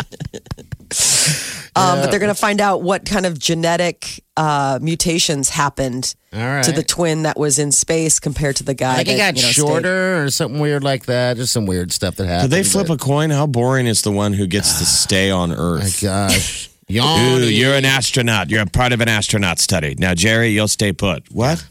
Um, 1.73 2.01
but 2.01 2.11
they're 2.11 2.19
going 2.19 2.33
to 2.33 2.39
find 2.39 2.59
out 2.59 2.81
what 2.81 3.05
kind 3.05 3.25
of 3.25 3.39
genetic 3.39 4.21
uh, 4.35 4.77
mutations 4.81 5.47
happened 5.49 6.13
All 6.33 6.39
right. 6.39 6.63
to 6.65 6.73
the 6.73 6.83
twin 6.83 7.23
that 7.23 7.39
was 7.39 7.59
in 7.59 7.71
space 7.71 8.19
compared 8.19 8.57
to 8.57 8.63
the 8.63 8.73
guy. 8.73 8.91
I 8.91 8.95
think 8.97 9.07
it 9.07 9.17
that, 9.17 9.35
got 9.35 9.37
you 9.37 9.43
know, 9.47 9.51
stayed- 9.51 9.61
shorter 9.61 10.23
or 10.25 10.29
something 10.31 10.59
weird 10.59 10.83
like 10.83 11.05
that. 11.05 11.37
Just 11.37 11.53
some 11.53 11.65
weird 11.65 11.93
stuff 11.93 12.15
that 12.17 12.23
did 12.23 12.29
happened. 12.29 12.51
they 12.51 12.63
flip 12.63 12.89
a 12.89 12.97
coin? 12.97 13.29
How 13.29 13.47
boring 13.47 13.87
is 13.87 14.01
the 14.01 14.11
one 14.11 14.33
who 14.33 14.47
gets 14.47 14.79
to 14.79 14.85
stay 14.85 15.31
on 15.31 15.53
Earth? 15.53 16.03
My 16.03 16.07
gosh. 16.09 16.69
Ooh, 16.91 17.45
you're 17.45 17.73
an 17.75 17.85
astronaut. 17.85 18.49
You're 18.49 18.63
a 18.63 18.65
part 18.65 18.91
of 18.91 18.99
an 18.99 19.07
astronaut 19.07 19.59
study. 19.59 19.95
Now, 19.97 20.13
Jerry, 20.13 20.49
you'll 20.49 20.67
stay 20.67 20.91
put. 20.91 21.31
What? 21.31 21.65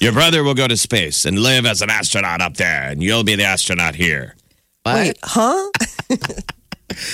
Your 0.00 0.10
brother 0.12 0.42
will 0.42 0.54
go 0.54 0.66
to 0.66 0.76
space 0.88 1.24
and 1.26 1.38
live 1.38 1.64
as 1.64 1.80
an 1.80 1.90
astronaut 1.90 2.40
up 2.42 2.56
there, 2.56 2.88
and 2.90 3.00
you'll 3.04 3.22
be 3.22 3.36
the 3.36 3.44
astronaut 3.44 3.94
here. 3.94 4.34
Wait, 4.84 5.16
huh? 5.22 5.70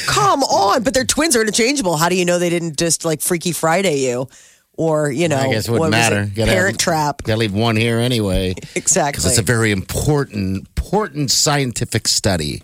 Come 0.06 0.42
on, 0.44 0.82
but 0.82 0.94
their 0.94 1.04
twins 1.04 1.34
are 1.36 1.40
interchangeable. 1.40 1.96
How 1.96 2.08
do 2.08 2.14
you 2.16 2.24
know 2.24 2.38
they 2.38 2.50
didn't 2.50 2.78
just 2.78 3.04
like 3.04 3.20
Freaky 3.20 3.52
Friday 3.52 4.00
you, 4.08 4.28
or 4.74 5.10
you 5.10 5.28
know, 5.28 5.36
I 5.38 5.50
guess 5.52 5.68
it 5.68 5.72
wouldn't 5.72 5.90
matter. 5.90 6.22
it? 6.22 6.34
Gotta 6.34 6.52
Parent 6.52 6.74
have- 6.74 6.78
Trap. 6.78 7.22
Gotta 7.24 7.38
leave 7.40 7.52
one 7.54 7.76
here 7.76 7.98
anyway. 7.98 8.54
Exactly. 8.74 9.12
Because 9.12 9.26
it's 9.26 9.38
a 9.38 9.42
very 9.42 9.72
important 9.72 10.68
important 10.76 11.30
scientific 11.30 12.06
study. 12.08 12.62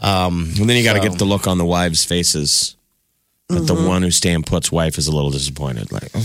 Um, 0.00 0.52
And 0.60 0.68
then 0.68 0.76
you 0.76 0.84
got 0.84 0.94
to 0.94 1.02
So- 1.02 1.08
get 1.08 1.18
the 1.18 1.24
look 1.24 1.46
on 1.46 1.56
the 1.58 1.64
wives' 1.64 2.04
faces. 2.04 2.76
But 3.48 3.66
the 3.66 3.74
one 3.74 4.02
who 4.02 4.10
staying 4.10 4.42
put's 4.44 4.72
wife 4.72 4.96
is 4.98 5.06
a 5.06 5.12
little 5.12 5.30
disappointed. 5.30 5.92
Like, 5.92 6.10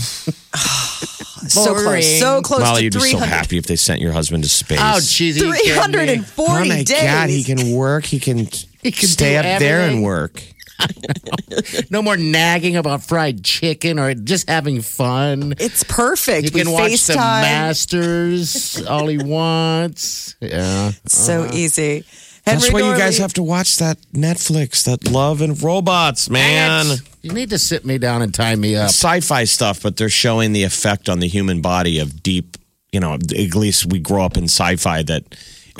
So 1.48 1.74
close. 1.74 2.18
So 2.18 2.42
close 2.42 2.60
Molly, 2.60 2.78
to 2.80 2.84
you'd 2.84 2.94
be 2.94 3.10
so 3.10 3.18
happy 3.18 3.56
if 3.58 3.66
they 3.66 3.76
sent 3.76 4.00
your 4.00 4.12
husband 4.12 4.42
to 4.44 4.48
space. 4.48 4.78
Oh, 4.80 4.98
jeez. 5.00 5.40
are 5.40 5.44
you 5.46 5.52
kidding 5.52 5.90
me? 5.92 6.16
340 6.24 6.52
oh 6.52 6.68
my 6.68 6.82
days. 6.82 7.02
God, 7.02 7.28
he 7.30 7.44
can 7.44 7.72
work. 7.72 8.04
He 8.04 8.20
can, 8.20 8.48
He 8.82 8.92
can 8.92 9.08
stay 9.08 9.40
do 9.40 9.48
up 9.48 9.58
there 9.58 9.88
and 9.88 10.02
work. 10.02 10.42
No 11.90 12.00
more 12.02 12.16
nagging 12.16 12.76
about 12.76 13.02
fried 13.02 13.44
chicken 13.44 13.98
or 13.98 14.14
just 14.14 14.48
having 14.48 14.80
fun. 14.80 15.54
It's 15.58 15.82
perfect. 15.84 16.44
You 16.44 16.50
we 16.54 16.62
can 16.62 16.72
watch 16.72 17.06
the 17.06 17.16
Masters 17.16 18.82
all 18.86 19.08
he 19.08 19.18
wants. 19.18 20.36
Yeah. 20.40 20.92
so 21.06 21.42
uh-huh. 21.42 21.54
easy. 21.54 22.04
That's 22.44 22.66
Henry 22.68 22.82
why 22.82 22.92
you 22.92 22.96
guys 22.96 23.18
have 23.18 23.34
to 23.34 23.42
watch 23.42 23.76
that 23.76 23.98
Netflix, 24.12 24.84
that 24.84 25.10
Love 25.10 25.42
and 25.42 25.60
Robots, 25.60 26.30
man. 26.30 26.96
You 27.20 27.32
need 27.32 27.50
to 27.50 27.58
sit 27.58 27.84
me 27.84 27.98
down 27.98 28.22
and 28.22 28.32
tie 28.32 28.56
me 28.56 28.76
up. 28.76 28.88
Sci-fi 28.88 29.44
stuff, 29.44 29.82
but 29.82 29.96
they're 29.96 30.08
showing 30.08 30.52
the 30.52 30.62
effect 30.62 31.08
on 31.08 31.20
the 31.20 31.28
human 31.28 31.60
body 31.60 31.98
of 31.98 32.22
deep. 32.22 32.56
You 32.92 33.00
know, 33.00 33.14
at 33.14 33.54
least 33.54 33.86
we 33.86 34.00
grow 34.00 34.24
up 34.24 34.36
in 34.36 34.44
sci-fi 34.44 35.02
that 35.04 35.24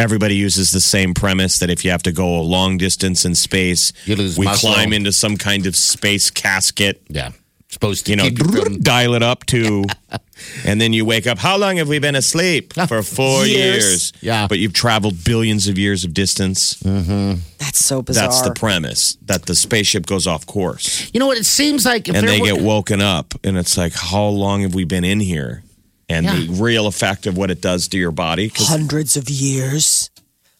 everybody 0.00 0.34
uses 0.34 0.72
the 0.72 0.80
same 0.80 1.14
premise 1.14 1.58
that 1.58 1.70
if 1.70 1.84
you 1.84 1.90
have 1.90 2.02
to 2.04 2.12
go 2.12 2.38
a 2.40 2.42
long 2.42 2.78
distance 2.78 3.24
in 3.24 3.34
space, 3.34 3.92
You 4.06 4.16
lose 4.16 4.38
we 4.38 4.46
muscle. 4.46 4.72
climb 4.72 4.92
into 4.92 5.12
some 5.12 5.36
kind 5.36 5.66
of 5.66 5.76
space 5.76 6.30
casket. 6.30 7.02
Yeah. 7.08 7.30
Supposed 7.68 8.06
to 8.06 8.10
You 8.12 8.16
know, 8.16 8.24
keep 8.24 8.38
you 8.40 8.78
dial 8.80 9.14
it 9.14 9.22
up 9.22 9.46
to, 9.46 9.84
and 10.66 10.80
then 10.80 10.92
you 10.92 11.04
wake 11.04 11.28
up. 11.28 11.38
How 11.38 11.56
long 11.56 11.76
have 11.76 11.86
we 11.88 12.00
been 12.00 12.16
asleep? 12.16 12.72
For 12.88 13.00
four 13.04 13.46
Years. 13.46 13.84
years. 13.84 14.12
Yeah. 14.20 14.48
but 14.48 14.58
you've 14.58 14.72
traveled 14.72 15.22
billions 15.22 15.68
of 15.68 15.78
years 15.78 16.04
of 16.04 16.12
distance. 16.12 16.74
Mm-hmm. 16.82 17.34
That's 17.58 17.78
so 17.84 18.02
bizarre. 18.02 18.26
That's 18.26 18.42
the 18.42 18.54
premise 18.54 19.16
that 19.26 19.46
the 19.46 19.54
spaceship 19.54 20.04
goes 20.06 20.26
off 20.26 20.46
course. 20.46 21.08
You 21.14 21.20
know 21.20 21.28
what? 21.28 21.38
It 21.38 21.46
seems 21.46 21.84
like 21.86 22.08
if 22.08 22.16
and 22.16 22.26
they 22.26 22.40
get 22.40 22.60
woken 22.60 23.00
up 23.00 23.34
and 23.44 23.56
it's 23.56 23.78
like 23.78 23.92
how 23.92 24.24
long 24.26 24.62
have 24.62 24.74
we 24.74 24.82
been 24.82 25.04
in 25.04 25.20
here 25.20 25.62
and 26.10 26.26
the 26.26 26.62
real 26.62 26.86
effect 26.86 27.26
of 27.26 27.36
what 27.36 27.50
it 27.50 27.60
does 27.60 27.88
to 27.88 27.98
your 27.98 28.10
body 28.10 28.50
hundreds 28.54 29.16
of 29.16 29.30
years. 29.30 30.10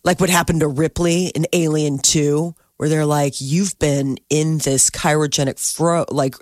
Like 0.05 0.21
what 0.21 0.31
happened 0.31 0.61
to 0.61 0.69
Ripley 0.69 1.27
in 1.27 1.47
Alien 1.53 1.99
2, 1.99 2.55
where 2.79 2.89
they're 2.89 3.05
like, 3.05 3.35
you've 3.39 3.79
been 3.79 4.17
in 4.31 4.59
this 4.59 4.89
cryogenic 4.89 5.59
fro, 5.59 6.07
like, 6.11 6.37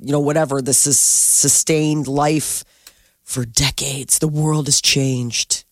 you 0.00 0.12
know, 0.12 0.20
whatever, 0.20 0.60
this 0.60 0.86
is 0.86 1.00
sustained 1.00 2.06
life 2.06 2.64
for 3.22 3.46
decades. 3.46 4.18
The 4.18 4.28
world 4.28 4.66
has 4.66 4.82
changed. 4.82 5.64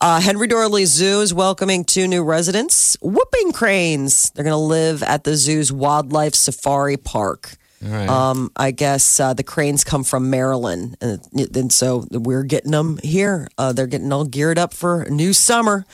Uh, 0.00 0.20
Henry 0.20 0.46
Doorly 0.46 0.86
Zoo 0.86 1.20
is 1.20 1.34
welcoming 1.34 1.84
two 1.84 2.08
new 2.08 2.24
residents, 2.24 2.96
whooping 3.02 3.52
cranes. 3.52 4.30
They're 4.30 4.44
going 4.44 4.52
to 4.52 4.56
live 4.56 5.02
at 5.02 5.24
the 5.24 5.36
zoo's 5.36 5.70
wildlife 5.70 6.34
safari 6.34 6.96
park. 6.96 7.54
Um, 8.08 8.50
I 8.56 8.72
guess 8.72 9.20
uh, 9.20 9.32
the 9.32 9.42
cranes 9.42 9.84
come 9.84 10.04
from 10.04 10.28
Maryland, 10.28 10.96
and, 11.00 11.56
and 11.56 11.72
so 11.72 12.04
we're 12.10 12.42
getting 12.42 12.72
them 12.72 12.98
here. 13.02 13.48
Uh, 13.56 13.72
they're 13.72 13.86
getting 13.86 14.12
all 14.12 14.24
geared 14.24 14.58
up 14.58 14.74
for 14.74 15.06
new 15.08 15.32
summer. 15.32 15.86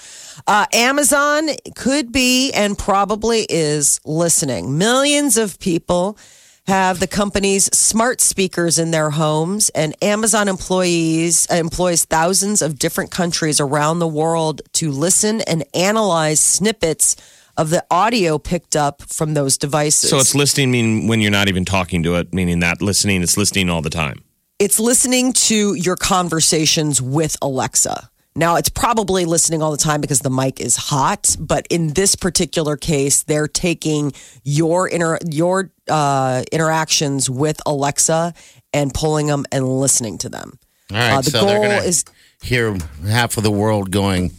Uh, 0.47 0.67
Amazon 0.73 1.49
could 1.77 2.11
be 2.11 2.53
and 2.53 2.77
probably 2.77 3.47
is 3.49 4.01
listening. 4.05 4.77
Millions 4.79 5.37
of 5.37 5.61
people 5.61 6.19
have 6.67 6.99
the 6.99 7.07
company's 7.07 7.67
smart 7.67 8.21
speakers 8.21 8.79
in 8.79 8.91
their 8.91 9.11
homes, 9.11 9.69
and 9.71 9.95
Amazon 10.03 10.49
employees 10.49 11.47
uh, 11.51 11.55
employs 11.55 12.05
thousands 12.05 12.63
of 12.63 12.79
different 12.79 13.13
countries 13.13 13.61
around 13.61 14.01
the 14.01 14.09
world 14.09 14.63
to 14.73 14.91
listen 14.91 15.41
and 15.43 15.65
analyze 15.75 16.41
snippets 16.41 17.15
of 17.57 17.71
the 17.71 17.85
audio 17.91 18.39
picked 18.39 18.77
up 18.77 19.03
from 19.03 19.35
those 19.35 19.57
devices. 19.59 20.11
so 20.11 20.19
it's 20.19 20.35
listening 20.35 20.71
mean 20.71 21.07
when 21.09 21.21
you're 21.21 21.31
not 21.31 21.49
even 21.49 21.65
talking 21.65 22.03
to 22.03 22.15
it 22.17 22.33
meaning 22.35 22.61
that 22.61 22.81
listening 22.83 23.23
it's 23.23 23.37
listening 23.37 23.69
all 23.71 23.83
the 23.83 23.91
time 23.91 24.23
it's 24.59 24.81
listening 24.81 25.33
to 25.35 25.75
your 25.75 25.97
conversations 25.97 27.03
with 27.03 27.37
Alexa. 27.43 28.09
Now, 28.35 28.57
it's 28.57 28.69
probably 28.71 29.25
listening 29.27 29.63
all 29.63 29.71
the 29.71 29.77
time 29.77 30.01
because 30.01 30.21
the 30.21 30.31
mic 30.31 30.61
is 30.61 30.77
hot, 30.77 31.37
but 31.39 31.67
in 31.69 31.93
this 31.95 32.15
particular 32.15 32.77
case, 32.77 33.23
they're 33.23 33.49
taking 33.49 34.13
your 34.45 34.89
inter- 34.89 35.19
your 35.31 35.73
uh, 35.89 36.43
interactions 36.53 37.29
with 37.31 37.61
Alexa 37.67 38.33
and 38.73 38.93
pulling 38.95 39.27
them 39.27 39.45
and 39.53 39.67
listening 39.81 40.19
to 40.19 40.29
them. 40.31 40.59
All 40.91 40.97
right, 40.99 41.13
Uh, 41.17 41.21
the 41.23 41.31
so 41.31 41.45
they're 41.45 41.61
goal 41.61 41.69
gonna 41.71 41.83
is 41.83 42.05
hear 42.43 42.77
half 43.07 43.37
of 43.37 43.43
the 43.43 43.51
world 43.51 43.91
going, 43.91 44.33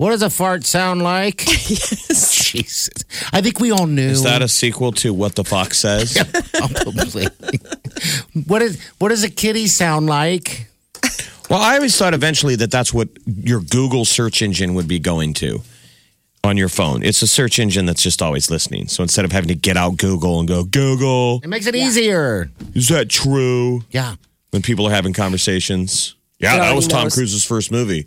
"What 0.00 0.10
does 0.10 0.22
a 0.22 0.30
fart 0.30 0.64
sound 0.64 1.02
like?" 1.02 1.44
yes. 1.70 2.50
Jesus, 2.50 2.88
I 3.32 3.40
think 3.42 3.60
we 3.60 3.70
all 3.70 3.86
knew. 3.86 4.08
is 4.08 4.22
that 4.24 4.42
a 4.42 4.48
sequel 4.48 4.92
to 4.92 5.12
what 5.14 5.34
the 5.36 5.44
fox 5.44 5.78
says 5.78 6.16
Probably. 6.54 7.26
what 8.46 8.62
is 8.62 8.82
what 8.98 9.10
does 9.10 9.22
a 9.24 9.30
kitty 9.30 9.66
sound 9.68 10.06
like? 10.06 10.66
well 11.48 11.60
i 11.60 11.74
always 11.76 11.96
thought 11.96 12.14
eventually 12.14 12.56
that 12.56 12.70
that's 12.70 12.92
what 12.94 13.08
your 13.26 13.60
google 13.60 14.04
search 14.04 14.42
engine 14.42 14.74
would 14.74 14.86
be 14.88 14.98
going 14.98 15.32
to 15.34 15.60
on 16.44 16.56
your 16.56 16.68
phone 16.68 17.02
it's 17.02 17.22
a 17.22 17.26
search 17.26 17.58
engine 17.58 17.86
that's 17.86 18.02
just 18.02 18.20
always 18.22 18.50
listening 18.50 18.86
so 18.88 19.02
instead 19.02 19.24
of 19.24 19.32
having 19.32 19.48
to 19.48 19.54
get 19.54 19.76
out 19.76 19.96
google 19.96 20.38
and 20.40 20.48
go 20.48 20.62
google 20.64 21.40
It 21.44 21.48
makes 21.48 21.66
it 21.66 21.74
easier. 21.76 22.50
is 22.74 22.88
that 22.88 23.08
true 23.08 23.82
Yeah. 23.90 24.14
when 24.50 24.62
people 24.62 24.86
are 24.88 24.92
having 24.92 25.12
conversations. 25.12 26.14
Yeah, 26.38 26.54
It 26.54 26.56
that 26.58 26.62
already 26.62 26.76
was 26.76 26.88
Tom. 26.88 27.10
Cruise's 27.10 27.44
first 27.44 27.70
movie. 27.70 28.06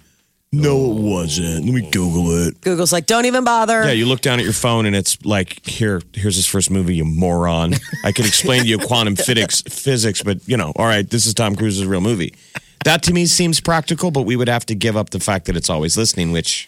No, 0.55 0.91
it 0.91 1.01
wasn't. 1.01 1.65
Let 1.65 1.73
me 1.73 1.89
Google 1.89 2.45
it. 2.45 2.61
Google's 2.61 2.93
like, 2.93 3.07
don't 3.07 3.25
even 3.25 3.43
bother. 3.43 3.85
Yeah, 3.85 3.91
you 3.91 4.05
look 4.05 4.21
down 4.21 4.37
at 4.37 4.45
your 4.45 4.53
phone 4.53 4.85
and 4.85 4.95
it's 4.95 5.17
like, 5.25 5.65
here, 5.67 5.99
here's 6.13 6.35
his 6.35 6.45
first 6.45 6.69
movie, 6.69 6.95
you 6.95 7.05
moron. 7.05 7.73
I 8.05 8.11
could 8.11 8.27
explain 8.27 8.61
to 8.61 8.67
you 8.67 8.77
quantum 8.77 9.15
physics, 9.17 9.63
physics, 9.63 10.21
but 10.21 10.47
you 10.47 10.55
know, 10.55 10.71
all 10.75 10.85
right, 10.85 11.09
this 11.09 11.25
is 11.25 11.33
Tom 11.33 11.55
Cruise's 11.55 11.87
real 11.87 12.01
movie. 12.01 12.35
That 12.85 13.03
to 13.03 13.13
me 13.13 13.25
seems 13.25 13.59
practical, 13.59 14.11
but 14.11 14.23
we 14.23 14.35
would 14.35 14.47
have 14.47 14.65
to 14.67 14.75
give 14.75 14.95
up 14.97 15.09
the 15.11 15.19
fact 15.19 15.45
that 15.45 15.55
it's 15.55 15.69
always 15.69 15.97
listening, 15.97 16.31
which 16.31 16.67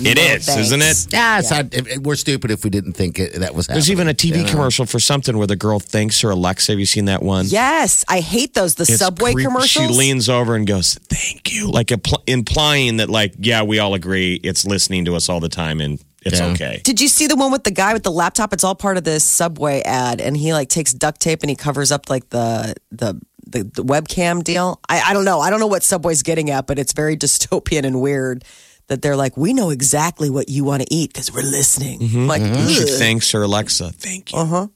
it 0.00 0.18
is, 0.18 0.46
thanks. 0.46 0.60
isn't 0.72 0.82
it? 0.82 1.06
Yeah, 1.12 1.38
it's 1.38 1.50
not, 1.50 1.72
it- 1.72 1.86
it- 1.86 2.02
we're 2.02 2.16
stupid 2.16 2.50
if 2.50 2.64
we 2.64 2.70
didn't 2.70 2.92
think 2.94 3.18
it, 3.18 3.34
that 3.40 3.54
was 3.54 3.66
happening. 3.66 3.76
There's 3.76 3.90
even 3.90 4.08
a 4.08 4.14
TV 4.14 4.40
You 4.40 4.44
commercial 4.44 4.86
for 4.86 4.98
something 5.00 5.36
where 5.38 5.46
the 5.46 5.56
girl 5.56 5.78
thanks 5.80 6.20
her 6.22 6.30
Alexa. 6.30 6.72
Have 6.72 6.78
you 6.78 6.86
seen 6.86 7.06
that 7.06 7.22
one? 7.22 7.46
Yes, 7.48 8.04
I 8.08 8.20
hate 8.20 8.54
those. 8.54 8.74
The 8.74 8.82
It's 8.84 8.98
subway 8.98 9.32
creep- 9.34 9.46
commercials. 9.46 9.86
She 9.90 9.98
leans 9.98 10.28
over 10.28 10.54
and 10.56 10.66
goes, 10.66 10.98
"Thank 11.08 11.52
you," 11.52 11.70
like 11.70 11.88
impl- 11.88 12.22
implying 12.26 12.98
that, 12.98 13.08
like, 13.10 13.34
yeah, 13.38 13.62
we 13.62 13.78
all 13.78 13.94
agree 13.94 14.40
it's 14.42 14.64
listening 14.64 15.04
to 15.06 15.16
us 15.16 15.28
all 15.28 15.40
the 15.40 15.48
time 15.48 15.80
and 15.80 15.98
it's 16.24 16.38
Yeah. 16.40 16.46
okay. 16.48 16.80
Did 16.84 17.00
you 17.00 17.08
see 17.08 17.26
the 17.26 17.36
one 17.36 17.52
with 17.52 17.64
the 17.64 17.70
guy 17.70 17.92
with 17.92 18.02
the 18.02 18.10
laptop? 18.10 18.52
It's 18.52 18.64
all 18.64 18.74
part 18.74 18.96
of 18.96 19.04
this 19.04 19.24
Subway 19.24 19.82
ad, 19.82 20.20
and 20.20 20.36
he 20.36 20.52
like 20.52 20.68
takes 20.68 20.92
duct 20.92 21.20
tape 21.20 21.42
and 21.42 21.50
he 21.50 21.56
covers 21.56 21.92
up 21.92 22.08
like 22.10 22.30
the 22.30 22.74
the 22.90 23.20
the, 23.54 23.62
the 23.62 23.84
webcam 23.84 24.44
deal. 24.44 24.80
I, 24.88 25.00
I 25.00 25.12
don't 25.14 25.24
know. 25.24 25.40
I 25.40 25.48
don't 25.48 25.60
know 25.60 25.66
what 25.66 25.82
Subway's 25.82 26.22
getting 26.22 26.50
at, 26.50 26.66
but 26.66 26.78
it's 26.78 26.92
very 26.92 27.16
dystopian 27.24 27.84
and 27.84 28.00
weird. 28.00 28.44
That 28.88 29.00
they're 29.00 29.16
like, 29.16 29.34
we 29.34 29.54
know 29.54 29.70
exactly 29.70 30.28
what 30.28 30.50
you 30.50 30.62
want 30.62 30.82
to 30.82 30.94
eat 30.94 31.10
because 31.10 31.32
we're 31.32 31.40
listening. 31.40 32.00
Mm-hmm, 32.00 32.26
like, 32.26 32.42
mm-hmm. 32.42 32.68
She 32.68 32.82
ugh. 32.82 32.98
thanks 32.98 33.32
her 33.32 33.42
Alexa. 33.42 33.92
Thank 33.92 34.34
you. 34.34 34.38
Uh-huh. 34.38 34.66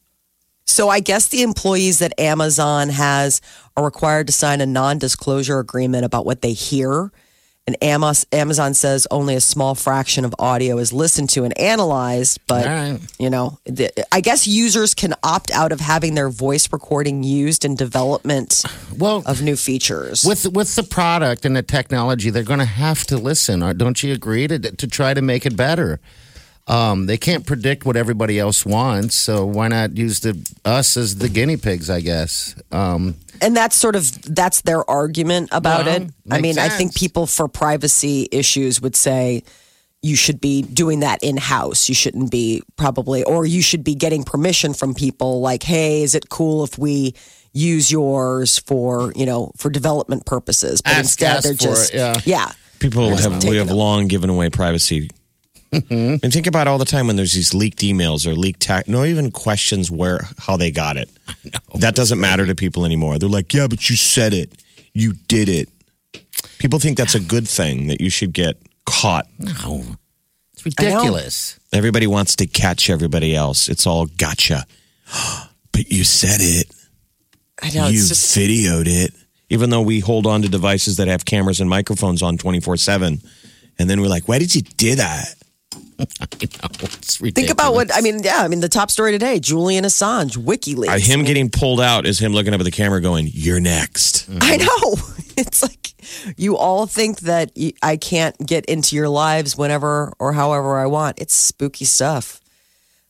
So 0.65 0.89
I 0.89 1.01
guess 1.01 1.29
the 1.29 1.43
employees 1.43 1.99
that 1.99 2.19
Amazon 2.19 2.89
has 2.89 3.43
are 3.77 3.85
required 3.85 4.29
to 4.29 4.33
sign 4.33 4.63
a 4.63 4.67
non-disclosure 4.67 5.59
agreement 5.59 6.07
about 6.07 6.25
what 6.25 6.41
they 6.41 6.55
hear. 6.55 7.13
And 7.69 7.77
Amos, 7.83 8.25
Amazon 8.33 8.73
says 8.73 9.07
only 9.11 9.35
a 9.35 9.43
small 9.43 9.75
fraction 9.75 10.25
of 10.25 10.35
audio 10.39 10.79
is 10.79 10.91
listened 10.91 11.29
to 11.31 11.45
and 11.45 11.53
analyzed. 11.61 12.41
But 12.47 12.65
right. 12.65 12.99
you 13.19 13.29
know, 13.29 13.59
the, 13.67 13.91
I 14.11 14.23
guess 14.23 14.47
users 14.47 14.95
can 14.95 15.13
opt 15.23 15.51
out 15.51 15.71
of 15.71 15.79
having 15.79 16.15
their 16.15 16.31
voice 16.31 16.73
recording 16.73 17.23
used 17.23 17.67
in 17.67 17.75
development 17.75 18.65
Well, 18.97 19.23
of 19.27 19.43
new 19.43 19.55
features. 19.55 20.25
with 20.25 20.51
with 20.51 20.77
the 20.77 20.83
product 20.83 21.45
and 21.45 21.55
the 21.55 21.63
technology, 21.63 22.31
they're 22.31 22.43
going 22.43 22.59
to 22.59 22.65
have 22.65 23.05
to 23.09 23.19
listen. 23.19 23.61
Don't 23.77 24.03
you 24.03 24.15
agree 24.15 24.49
to 24.49 24.59
to 24.59 24.87
try 24.87 25.13
to 25.13 25.21
make 25.21 25.45
it 25.45 25.55
better? 25.55 26.01
Um, 26.69 27.05
they 27.05 27.19
can't 27.19 27.45
predict 27.47 27.85
what 27.85 27.97
everybody 27.97 28.39
else 28.39 28.65
wants, 28.65 29.15
so 29.15 29.45
why 29.45 29.69
not 29.69 29.95
use 29.95 30.21
the 30.21 30.39
us 30.65 30.97
as 30.97 31.17
the 31.17 31.29
guinea 31.29 31.59
pigs? 31.59 31.91
I 31.91 32.01
guess. 32.01 32.55
Um, 32.73 33.17
and 33.41 33.57
that's 33.57 33.77
sort 33.77 33.97
of 33.97 34.23
that's 34.23 34.63
their 34.63 34.89
argument 34.91 35.49
about 35.53 35.87
Well, 35.87 35.97
it. 36.03 36.11
I 36.31 36.41
makes 36.41 36.43
mean, 36.43 36.59
I 36.59 36.69
think 36.69 36.95
people 36.95 37.27
for 37.27 37.49
privacy 37.49 38.29
issues 38.33 38.81
would 38.81 38.97
say 38.97 39.43
you 40.03 40.15
should 40.15 40.41
be 40.41 40.63
doing 40.63 41.01
that 41.01 41.19
in 41.23 41.37
house. 41.37 41.89
You 41.89 41.95
shouldn't 41.95 42.31
be 42.31 42.63
probably, 42.77 43.25
or 43.25 43.45
you 43.45 43.63
should 43.63 43.83
be 43.83 43.95
getting 43.97 44.23
permission 44.23 44.73
from 44.75 44.95
people 44.95 45.41
like, 45.41 45.63
hey, 45.65 46.03
is 46.03 46.15
it 46.15 46.29
cool 46.29 46.63
if 46.65 46.79
we 46.79 47.15
use 47.53 47.91
yours 47.91 48.59
for 48.61 49.13
you 49.17 49.27
know 49.27 49.51
for 49.57 49.71
development 49.71 50.25
purposes? 50.27 50.81
But 50.83 50.91
Ask- 50.93 51.01
instead, 51.01 51.37
ask 51.39 51.45
they're 51.45 51.55
just 51.55 51.95
it, 51.95 52.27
yeah. 52.27 52.53
People 52.79 53.09
Just 53.11 53.25
have 53.29 53.43
we 53.43 53.57
have 53.57 53.67
them. 53.67 53.77
long 53.77 54.07
given 54.07 54.31
away 54.31 54.51
privacy. 54.51 55.11
Mm-hmm. 55.73 56.17
And 56.23 56.33
think 56.33 56.47
about 56.47 56.67
all 56.67 56.79
the 56.79 56.85
time 56.85 57.07
when 57.07 57.17
there's 57.17 57.35
these 57.35 57.53
leaked 57.53 57.81
emails 57.81 58.27
or 58.27 58.35
leaked 58.35 58.61
tech. 58.61 58.89
No 58.89 59.05
even 59.05 59.31
questions 59.31 59.91
where 59.91 60.21
how 60.39 60.57
they 60.57 60.71
got 60.71 60.97
it. 60.97 61.11
That 61.75 61.95
doesn't 61.95 62.21
matter 62.21 62.47
to 62.47 62.55
people 62.55 62.85
anymore. 62.85 63.19
They're 63.19 63.29
like, 63.29 63.53
yeah, 63.53 63.67
but 63.67 63.89
you 63.91 63.97
said 63.97 64.33
it, 64.33 64.63
you 64.95 65.13
did 65.29 65.49
it. 65.49 65.69
People 66.59 66.79
think 66.79 66.97
that's 66.97 67.15
a 67.15 67.21
good 67.21 67.47
thing 67.47 67.89
that 67.89 68.01
you 68.01 68.11
should 68.11 68.33
get 68.33 68.57
caught. 68.87 69.27
no, 69.39 69.85
It's 70.55 70.65
ridiculous. 70.65 71.59
Everybody 71.73 72.07
wants 72.07 72.37
to 72.37 72.47
catch 72.47 72.89
everybody 72.89 73.35
else. 73.37 73.69
It's 73.69 73.87
all 73.87 74.07
gotcha. 74.07 74.65
but 75.73 75.91
you 75.91 76.05
said 76.05 76.41
it. 76.41 76.75
I 77.63 77.71
know. 77.71 77.89
you 77.89 77.99
just, 77.99 78.37
videoed 78.37 78.87
it. 78.87 79.13
Even 79.51 79.71
though 79.71 79.83
we 79.83 80.01
hold 80.01 80.27
on 80.27 80.43
to 80.43 80.49
devices 80.49 80.97
that 80.97 81.09
have 81.09 81.25
cameras 81.25 81.61
and 81.61 81.69
microphones 81.69 82.23
on 82.23 82.39
24 82.39 82.77
7. 82.77 83.21
And 83.79 83.91
then 83.91 84.01
we're 84.01 84.09
like, 84.09 84.29
why 84.29 84.39
did 84.39 84.55
you 84.55 84.63
do 84.63 84.97
that? 84.97 85.35
I 86.21 86.27
know. 86.43 86.69
It's 86.81 87.21
ridiculous. 87.21 87.35
think 87.35 87.51
about 87.51 87.75
what, 87.75 87.95
I 87.95 88.01
mean, 88.01 88.23
yeah, 88.23 88.39
I 88.39 88.49
mean, 88.49 88.61
the 88.61 88.69
top 88.69 88.91
story 88.91 89.13
today 89.13 89.41
Julian 89.41 89.85
Assange, 89.85 90.37
WikiLeaks. 90.37 90.89
Uh, 90.89 90.99
him 90.99 91.25
getting 91.25 91.51
pulled 91.51 91.81
out 91.81 92.07
is 92.07 92.19
him 92.19 92.33
looking 92.33 92.55
up 92.55 92.61
at 92.61 92.65
the 92.65 92.71
camera 92.71 93.01
going, 93.01 93.29
You're 93.33 93.61
next. 93.61 94.29
I 94.41 94.57
know. 94.57 94.97
It's 95.41 95.63
like 95.63 95.93
you 96.37 96.57
all 96.57 96.87
think 96.87 97.21
that 97.21 97.53
I 97.81 97.97
can't 97.97 98.37
get 98.45 98.65
into 98.65 98.97
your 98.97 99.09
lives 99.09 99.57
whenever 99.57 100.13
or 100.19 100.33
however 100.33 100.77
I 100.77 100.87
want. 100.87 101.21
It's 101.21 101.33
spooky 101.33 101.85
stuff. 101.85 102.41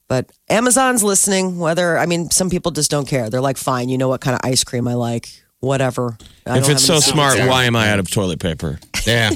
But 0.09 0.31
Amazon's 0.51 1.03
listening, 1.03 1.59
whether, 1.59 1.97
I 1.97 2.05
mean, 2.05 2.31
some 2.31 2.51
people 2.51 2.71
just 2.71 2.91
don't 2.91 3.09
care. 3.09 3.31
They're 3.31 3.41
like, 3.41 3.57
fine, 3.57 3.89
you 3.89 3.97
know 3.97 4.09
what 4.09 4.21
kind 4.21 4.35
of 4.35 4.41
ice 4.43 4.63
cream 4.63 4.87
I 4.87 4.93
like, 4.93 5.31
whatever. 5.61 6.19
I 6.45 6.59
if 6.59 6.69
it's 6.69 6.85
so 6.85 7.01
smart, 7.01 7.39
why 7.39 7.65
am 7.65 7.77
I 7.77 7.91
out 7.91 7.99
of 7.99 8.11
toilet 8.11 8.41
paper? 8.41 8.79
Yeah. 9.07 9.31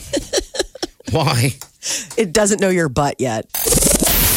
Why? 1.11 1.52
It 2.17 2.33
doesn't 2.33 2.61
know 2.61 2.69
your 2.69 2.89
butt 2.89 3.17
yet. 3.19 3.47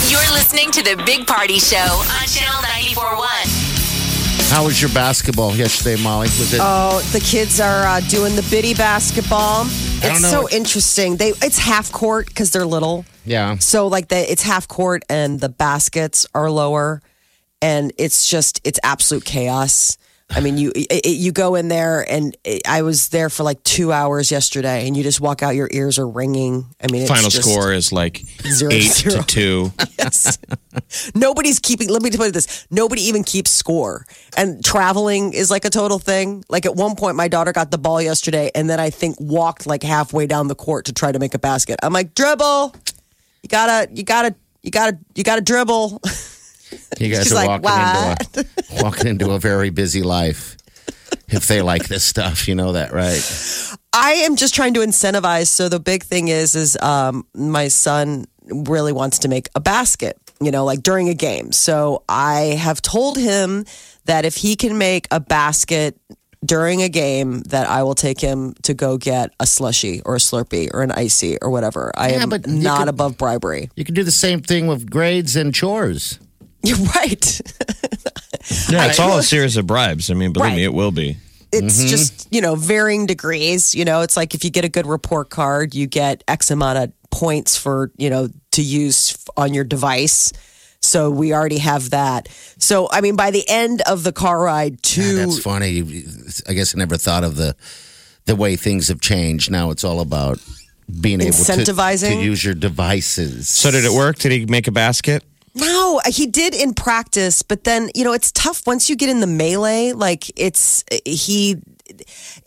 You're 0.10 0.20
listening 0.34 0.72
to 0.72 0.82
the 0.84 1.02
Big 1.06 1.28
Party 1.28 1.60
Show 1.60 1.78
on 1.78 2.28
Channel 2.28 2.62
94.1. 2.64 4.52
How 4.52 4.66
was 4.66 4.82
your 4.82 4.92
basketball 4.94 5.56
yesterday, 5.56 6.02
Molly? 6.02 6.28
Was 6.28 6.54
it? 6.54 6.60
Oh, 6.64 7.00
the 7.12 7.20
kids 7.20 7.60
are 7.60 7.84
uh, 7.86 8.00
doing 8.10 8.36
the 8.36 8.46
biddy 8.52 8.74
basketball. 8.74 9.64
It's 9.68 10.22
know 10.22 10.30
so 10.30 10.42
what- 10.44 10.54
interesting. 10.54 11.18
They 11.18 11.30
it's 11.42 11.58
half 11.58 11.92
court 11.92 12.28
because 12.28 12.52
they're 12.52 12.66
little. 12.66 13.06
yeah. 13.26 13.58
So 13.58 13.88
like 13.88 14.08
the 14.10 14.32
it's 14.32 14.44
half 14.44 14.68
court 14.68 15.04
and 15.10 15.40
the 15.40 15.50
baskets 15.50 16.28
are 16.36 16.50
lower, 16.52 17.02
and 17.62 17.92
it's 17.98 18.28
just 18.28 18.62
it's 18.64 18.80
absolute 18.84 19.26
chaos. 19.26 19.98
I 20.28 20.40
mean, 20.40 20.58
you 20.58 20.72
it, 20.76 20.88
it- 21.06 21.18
you 21.18 21.32
go 21.32 21.54
in 21.56 21.68
there, 21.68 22.04
and 22.10 22.36
it, 22.44 22.64
I 22.68 22.82
was 22.82 23.10
there 23.10 23.30
for 23.30 23.44
like 23.44 23.62
two 23.64 23.92
hours 23.92 24.32
yesterday, 24.32 24.88
and 24.88 24.98
you 24.98 25.04
just 25.04 25.22
walk 25.22 25.44
out, 25.44 25.52
your 25.56 25.70
ears 25.72 26.00
are 26.00 26.08
ringing. 26.08 26.66
I 26.82 26.92
mean, 26.92 27.04
it's 27.04 27.12
Final 27.12 27.30
score 27.30 27.72
is 27.72 27.92
like 27.92 28.18
Zero, 28.48 28.72
eight 28.72 28.92
zero. 28.92 29.22
to 29.22 29.24
two. 29.28 29.72
Yes. 30.06 30.38
Nobody's 31.16 31.58
keeping, 31.60 31.90
let 31.90 32.04
me 32.04 32.12
tell 32.12 32.28
you 32.28 32.32
this 32.32 32.68
nobody 32.70 33.02
even 33.04 33.24
keeps 33.24 33.50
score. 33.50 34.06
And 34.38 34.64
traveling 34.64 35.34
is 35.34 35.50
like 35.50 35.66
a 35.66 35.72
total 35.72 35.98
thing. 35.98 36.44
Like 36.48 36.66
at 36.68 36.76
one 36.76 36.96
point, 36.96 37.16
my 37.16 37.28
daughter 37.28 37.52
got 37.54 37.72
the 37.72 37.80
ball 37.80 38.00
yesterday 38.00 38.52
and 38.54 38.70
then 38.70 38.80
I 38.80 38.92
think 38.92 39.16
walked 39.20 39.66
like 39.66 39.82
halfway 39.82 40.28
down 40.28 40.48
the 40.48 40.54
court 40.54 40.86
to 40.86 40.94
try 40.94 41.12
to 41.12 41.18
make 41.18 41.34
a 41.34 41.40
basket. 41.40 41.80
I'm 41.82 41.92
like, 41.94 42.14
dribble. 42.14 42.76
You 43.42 43.50
gotta, 43.50 43.92
you 43.92 44.04
gotta, 44.04 44.36
you 44.62 44.70
gotta, 44.70 45.00
you 45.16 45.24
gotta 45.24 45.42
dribble. 45.42 46.02
You 47.00 47.14
guys 47.14 47.24
She's 47.24 47.32
are 47.34 47.46
like, 47.46 47.62
walking 47.64 48.42
into 48.42 48.50
a 48.80 48.84
walking 48.84 49.08
into 49.08 49.32
a 49.32 49.40
very 49.40 49.70
busy 49.70 50.02
life. 50.04 50.58
If 51.28 51.48
they 51.48 51.62
like 51.62 51.88
this 51.88 52.04
stuff, 52.04 52.48
you 52.48 52.56
know 52.56 52.74
that, 52.74 52.92
right? 52.94 53.22
I 53.94 54.12
am 54.26 54.36
just 54.36 54.54
trying 54.54 54.74
to 54.76 54.82
incentivize. 54.82 55.48
So 55.48 55.70
the 55.70 55.80
big 55.80 56.04
thing 56.04 56.28
is, 56.28 56.56
is 56.56 56.78
um, 56.82 57.26
my 57.34 57.68
son 57.68 58.26
really 58.48 58.92
wants 58.92 59.20
to 59.20 59.28
make 59.28 59.50
a 59.56 59.60
basket, 59.60 60.18
you 60.42 60.52
know, 60.52 60.66
like 60.66 60.84
during 60.84 61.10
a 61.10 61.14
game. 61.16 61.52
So 61.52 62.04
I 62.10 62.58
have 62.60 62.82
told 62.82 63.18
him 63.18 63.66
that 64.06 64.26
if 64.26 64.36
he 64.36 64.56
can 64.56 64.78
make 64.78 65.08
a 65.12 65.20
basket 65.20 65.98
during 66.46 66.84
a 66.84 66.90
game, 66.90 67.42
that 67.50 67.68
I 67.68 67.82
will 67.82 67.96
take 67.96 68.20
him 68.22 68.54
to 68.64 68.76
go 68.76 68.98
get 68.98 69.32
a 69.40 69.48
slushy 69.48 70.02
or 70.06 70.16
a 70.16 70.20
Slurpee 70.20 70.70
or 70.74 70.84
an 70.84 70.92
icy 70.92 71.40
or 71.42 71.50
whatever. 71.50 71.92
I 71.96 72.12
Yeah, 72.12 72.24
am 72.24 72.30
but 72.30 72.46
not 72.48 72.80
could- 72.80 72.90
above 72.90 73.18
bribery. 73.18 73.70
You 73.76 73.84
can 73.84 73.96
do 73.96 74.04
the 74.04 74.12
same 74.12 74.42
thing 74.42 74.68
with 74.68 74.90
grades 74.92 75.36
and 75.36 75.54
chores. 75.56 76.20
You're 76.66 76.78
right. 76.96 77.42
Yeah, 78.70 78.86
it's 78.88 79.00
all 79.00 79.18
a 79.18 79.24
series 79.24 79.58
of 79.58 79.66
bribes. 79.66 80.12
I 80.12 80.14
mean, 80.14 80.32
believe 80.32 80.50
Right. 80.52 80.56
me, 80.58 80.64
it 80.64 80.74
will 80.74 80.92
be. 80.92 81.18
it's 81.52 81.80
Mm-hmm. 81.80 81.88
just 81.88 82.28
you 82.32 82.42
know 82.42 82.56
varying 82.56 83.06
degrees 83.08 83.74
you 83.74 83.86
know 83.86 84.02
it's 84.02 84.16
like 84.18 84.36
if 84.36 84.44
you 84.44 84.50
get 84.52 84.66
a 84.66 84.70
good 84.70 84.86
report 84.86 85.30
card 85.30 85.74
you 85.74 85.88
get 85.88 86.24
x 86.28 86.52
amount 86.52 86.78
of 86.78 86.92
points 87.12 87.56
for 87.58 87.92
you 87.98 88.10
know 88.10 88.28
to 88.52 88.62
use 88.62 89.18
on 89.38 89.54
your 89.54 89.64
device 89.64 90.32
so 90.82 91.10
we 91.10 91.34
already 91.34 91.60
have 91.60 91.92
that 91.92 92.28
so 92.60 92.90
i 92.92 93.00
mean 93.02 93.16
by 93.16 93.32
the 93.32 93.44
end 93.48 93.82
of 93.88 94.04
the 94.04 94.12
car 94.12 94.42
ride 94.42 94.82
to 94.84 95.02
Yeah, 95.02 95.26
that's 95.26 95.40
funny. 95.40 95.80
I 96.50 96.54
guess 96.54 96.76
I 96.76 96.78
never 96.80 96.98
thought 96.98 97.24
of 97.24 97.36
the 97.38 97.56
the 98.26 98.36
way 98.36 98.56
things 98.58 98.90
have 98.90 99.00
changed. 99.02 99.50
Now 99.50 99.70
it's 99.72 99.84
all 99.84 100.02
about 100.02 100.40
being 101.02 101.22
able 101.22 101.32
to, 101.34 101.40
Incentivizing? 101.52 102.10
to 102.20 102.24
use 102.24 102.44
your 102.44 102.54
devices. 102.56 103.48
So, 103.48 103.72
did 103.72 103.86
it 103.86 103.92
work? 103.92 104.18
Did 104.18 104.32
he 104.34 104.46
make 104.46 104.68
a 104.68 104.72
basket? 104.72 105.24
No 105.56 106.02
he 106.08 106.28
did 106.28 106.54
in 106.54 106.74
practice 106.74 107.42
but 107.42 107.64
then 107.64 107.90
you 107.96 108.04
know 108.04 108.14
it's 108.14 108.32
tough 108.32 108.66
once 108.68 108.90
you 108.90 108.96
get 108.96 109.10
in 109.10 109.22
the 109.22 109.28
melee 109.28 109.94
like 109.94 110.30
it's 110.36 110.84
he 111.06 111.58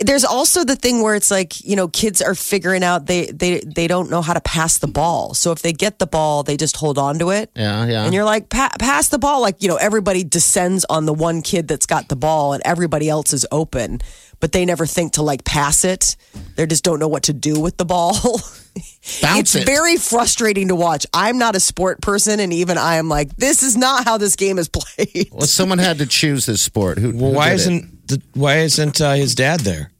there's 0.01 0.25
also 0.25 0.65
the 0.65 0.77
thing 0.77 1.03
where 1.03 1.15
it's 1.17 1.31
like 1.31 1.65
you 1.65 1.75
know 1.75 1.89
kids 1.89 2.23
are 2.23 2.35
figuring 2.35 2.85
out 2.85 3.07
they 3.07 3.27
they 3.27 3.61
they 3.61 3.89
don't 3.89 4.11
know 4.11 4.23
how 4.23 4.33
to 4.33 4.41
pass 4.41 4.79
the 4.79 4.87
ball 4.87 5.35
so 5.35 5.51
if 5.51 5.61
they 5.63 5.73
get 5.73 5.99
the 5.99 6.07
ball 6.07 6.45
they 6.45 6.57
just 6.57 6.77
hold 6.77 6.99
on 6.99 7.19
to 7.19 7.31
it 7.31 7.51
Yeah, 7.57 7.85
yeah. 7.87 8.05
And 8.05 8.15
you're 8.15 8.25
like, 8.25 8.49
pa- 8.49 8.73
pass 8.79 9.09
the 9.09 9.19
ball. 9.19 9.41
Like, 9.41 9.63
you 9.63 9.69
know, 9.69 9.77
everybody 9.77 10.23
descends 10.25 10.85
on 10.89 11.07
the 11.07 11.13
one 11.13 11.43
kid 11.43 11.67
that's 11.67 11.87
got 11.87 12.09
the 12.09 12.17
ball 12.17 12.53
and 12.53 12.63
everybody 12.65 13.09
else 13.09 13.33
is 13.33 13.45
open, 13.51 14.01
but 14.41 14.53
they 14.53 14.65
never 14.65 14.87
think 14.87 15.15
to 15.15 15.23
like 15.23 15.45
pass 15.45 15.85
it. 15.85 16.17
They 16.57 16.67
just 16.67 16.85
don't 16.85 17.01
know 17.01 17.09
what 17.09 17.25
to 17.25 17.33
do 17.33 17.59
with 17.61 17.77
the 17.77 17.85
ball. 17.85 18.15
Bounce 19.23 19.55
it's 19.55 19.55
it. 19.57 19.67
very 19.67 19.97
frustrating 19.97 20.69
to 20.69 20.77
watch. 20.77 21.07
I'm 21.13 21.39
not 21.39 21.57
a 21.57 21.61
sport 21.61 22.01
person, 22.01 22.39
and 22.39 22.53
even 22.53 22.79
I 22.79 22.97
am 22.97 23.09
like, 23.09 23.35
this 23.37 23.63
is 23.65 23.77
not 23.77 24.05
how 24.05 24.19
this 24.19 24.37
game 24.37 24.59
is 24.59 24.69
played. 24.69 25.29
well, 25.33 25.47
someone 25.47 25.79
had 25.79 25.99
to 25.99 26.07
choose 26.07 26.47
this 26.47 26.63
sport. 26.63 26.99
Who? 26.99 27.11
Well, 27.17 27.31
who 27.31 27.37
why 27.37 27.57
did 27.57 27.67
it? 27.67 27.85
Isn't 28.09 28.23
the, 28.35 28.39
why 28.39 28.59
isn't 28.59 29.01
uh, 29.01 29.13
his 29.15 29.35
dad 29.35 29.61
there? 29.61 29.91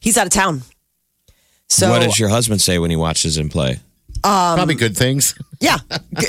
He's 0.00 0.16
out 0.16 0.26
of 0.26 0.32
town. 0.32 0.62
So, 1.68 1.90
what 1.90 2.02
does 2.02 2.18
your 2.18 2.28
husband 2.28 2.60
say 2.60 2.78
when 2.78 2.90
he 2.90 2.96
watches 2.96 3.36
him 3.36 3.48
play? 3.48 3.80
probably 4.22 4.74
good 4.74 4.96
things? 4.96 5.34
yeah. 5.60 5.78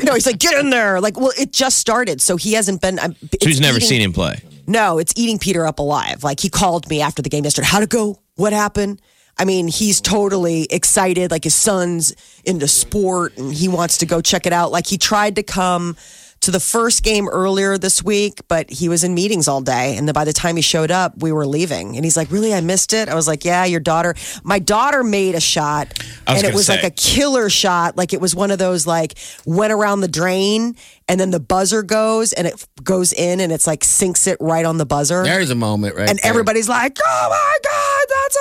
No, 0.04 0.14
he's 0.14 0.26
like, 0.26 0.40
get 0.40 0.58
in 0.60 0.70
there. 0.70 1.00
Like, 1.02 1.20
well, 1.20 1.34
it 1.38 1.52
just 1.52 1.78
started. 1.78 2.22
So 2.22 2.38
he 2.38 2.54
hasn't 2.54 2.82
been. 2.82 2.98
I'm- 2.98 3.16
So 3.22 3.48
he's 3.50 3.60
never 3.60 3.78
eating- 3.78 3.90
seen 3.90 4.02
him 4.02 4.14
play. 4.14 4.40
No, 4.66 4.98
it's 4.98 5.14
eating 5.18 5.40
Peter 5.40 5.68
up 5.68 5.80
alive. 5.80 6.24
Like 6.24 6.40
he 6.40 6.50
called 6.50 6.90
me 6.90 7.02
after 7.02 7.22
the 7.22 7.30
game 7.30 7.44
yesterday. 7.44 7.68
How'd 7.68 7.84
it 7.84 7.90
go? 7.90 8.20
What 8.36 8.54
happened? 8.54 9.02
I 9.38 9.44
mean, 9.46 9.68
he's 9.68 10.00
totally 10.00 10.68
excited. 10.72 11.32
Like 11.32 11.44
his 11.44 11.56
son's 11.56 12.16
into 12.46 12.68
sport 12.70 13.38
and 13.38 13.54
he 13.54 13.68
wants 13.68 13.98
to 13.98 14.06
go 14.06 14.22
check 14.22 14.46
it 14.46 14.54
out. 14.54 14.72
Like 14.72 14.88
he 14.88 14.98
tried 14.98 15.36
to 15.36 15.44
come 15.44 15.98
to 16.44 16.52
the 16.52 16.60
first 16.60 17.04
game 17.04 17.30
earlier 17.30 17.78
this 17.78 18.04
week, 18.04 18.42
but 18.50 18.70
he 18.70 18.90
was 18.90 19.06
in 19.06 19.14
meetings 19.14 19.48
all 19.48 19.62
day. 19.62 19.96
And 19.96 20.08
then 20.08 20.14
by 20.14 20.26
the 20.26 20.34
time 20.34 20.58
he 20.58 20.62
showed 20.62 20.92
up, 20.92 21.18
we 21.22 21.32
were 21.32 21.48
leaving. 21.48 21.96
And 21.96 22.04
he's 22.04 22.18
like, 22.18 22.32
Really? 22.32 22.54
I 22.54 22.60
missed 22.60 22.92
it? 22.92 23.08
I 23.08 23.16
was 23.16 23.28
like, 23.28 23.46
Yeah, 23.46 23.64
your 23.64 23.80
daughter. 23.80 24.14
My 24.44 24.60
daughter 24.60 25.04
made 25.04 25.36
a 25.36 25.40
shot. 25.40 25.94
And 26.28 26.38
it 26.38 26.42
gonna 26.44 26.54
was 26.54 26.68
like 26.68 26.84
a 26.84 26.90
killer 26.90 27.50
shot. 27.50 27.96
Like 27.96 28.14
it 28.14 28.20
was 28.20 28.36
one 28.36 28.52
of 28.52 28.60
those 28.60 28.86
like 28.86 29.18
went 29.46 29.72
around 29.72 30.02
the 30.02 30.10
drain 30.10 30.76
and 31.08 31.20
then 31.20 31.32
the 31.32 31.40
buzzer 31.40 31.82
goes 31.82 32.34
and 32.34 32.46
it 32.46 32.66
goes 32.84 33.14
in 33.14 33.40
and 33.40 33.52
it's 33.52 33.68
like 33.68 33.86
sinks 33.86 34.28
it 34.28 34.38
right 34.42 34.66
on 34.66 34.78
the 34.78 34.86
buzzer. 34.86 35.24
There's 35.24 35.50
a 35.50 35.56
moment, 35.56 35.96
right? 35.96 36.10
and 36.10 36.20
there. 36.20 36.30
everybody's 36.30 36.68
like, 36.68 36.98
"Oh 37.06 37.28
my 37.30 37.58
god, 37.64 38.16
that's 38.16 38.38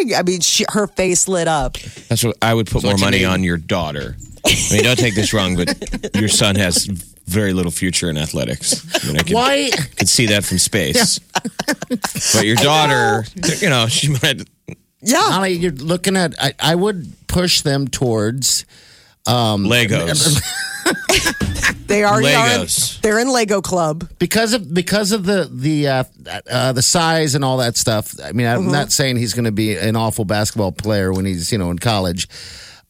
amazing!" 0.00 0.16
I 0.16 0.22
mean, 0.22 0.40
she, 0.40 0.64
her 0.70 0.86
face 0.86 1.28
lit 1.28 1.48
up. 1.48 1.78
That's 2.08 2.24
what 2.24 2.36
I 2.42 2.54
would 2.54 2.66
put 2.66 2.84
what 2.84 2.98
more 2.98 3.06
money 3.06 3.18
need. 3.18 3.24
on 3.24 3.42
your 3.42 3.56
daughter. 3.56 4.16
I 4.44 4.68
mean, 4.72 4.84
don't 4.84 4.98
take 4.98 5.14
this 5.14 5.32
wrong, 5.32 5.56
but 5.56 6.14
your 6.16 6.28
son 6.28 6.56
has 6.56 7.13
very 7.26 7.52
little 7.52 7.72
future 7.72 8.10
in 8.10 8.16
athletics. 8.18 8.84
I 9.02 9.06
mean, 9.06 9.16
I 9.18 9.22
can, 9.22 9.34
Why? 9.34 9.70
could 9.96 10.08
see 10.08 10.26
that 10.26 10.44
from 10.44 10.58
space. 10.58 11.18
but 12.34 12.44
your 12.44 12.56
daughter, 12.56 13.24
you 13.60 13.68
know, 13.70 13.86
she 13.88 14.08
might. 14.10 14.42
Yeah, 15.00 15.18
Molly, 15.30 15.52
you're 15.52 15.72
looking 15.72 16.16
at. 16.16 16.34
I, 16.40 16.54
I 16.58 16.74
would 16.74 17.12
push 17.26 17.60
them 17.62 17.88
towards. 17.88 18.64
Legos. 19.26 20.42
they 21.86 22.04
already 22.04 22.34
are. 22.34 22.58
Legos. 22.58 23.00
They're 23.00 23.18
in 23.18 23.28
Lego 23.28 23.60
Club. 23.62 24.08
because 24.18 24.52
of 24.52 24.72
because 24.72 25.12
of 25.12 25.24
the 25.24 25.48
the 25.50 25.88
uh, 25.88 26.04
uh, 26.50 26.72
the 26.72 26.82
size 26.82 27.34
and 27.34 27.44
all 27.44 27.58
that 27.58 27.76
stuff. 27.76 28.14
I 28.22 28.32
mean, 28.32 28.46
Mm-hmm. 28.46 28.66
I'm 28.66 28.72
not 28.72 28.92
saying 28.92 29.16
he's 29.16 29.32
going 29.34 29.46
to 29.46 29.52
be 29.52 29.76
an 29.76 29.96
awful 29.96 30.24
basketball 30.24 30.72
player 30.72 31.12
when 31.12 31.24
he's 31.24 31.50
you 31.52 31.58
know 31.58 31.70
in 31.70 31.78
college, 31.78 32.28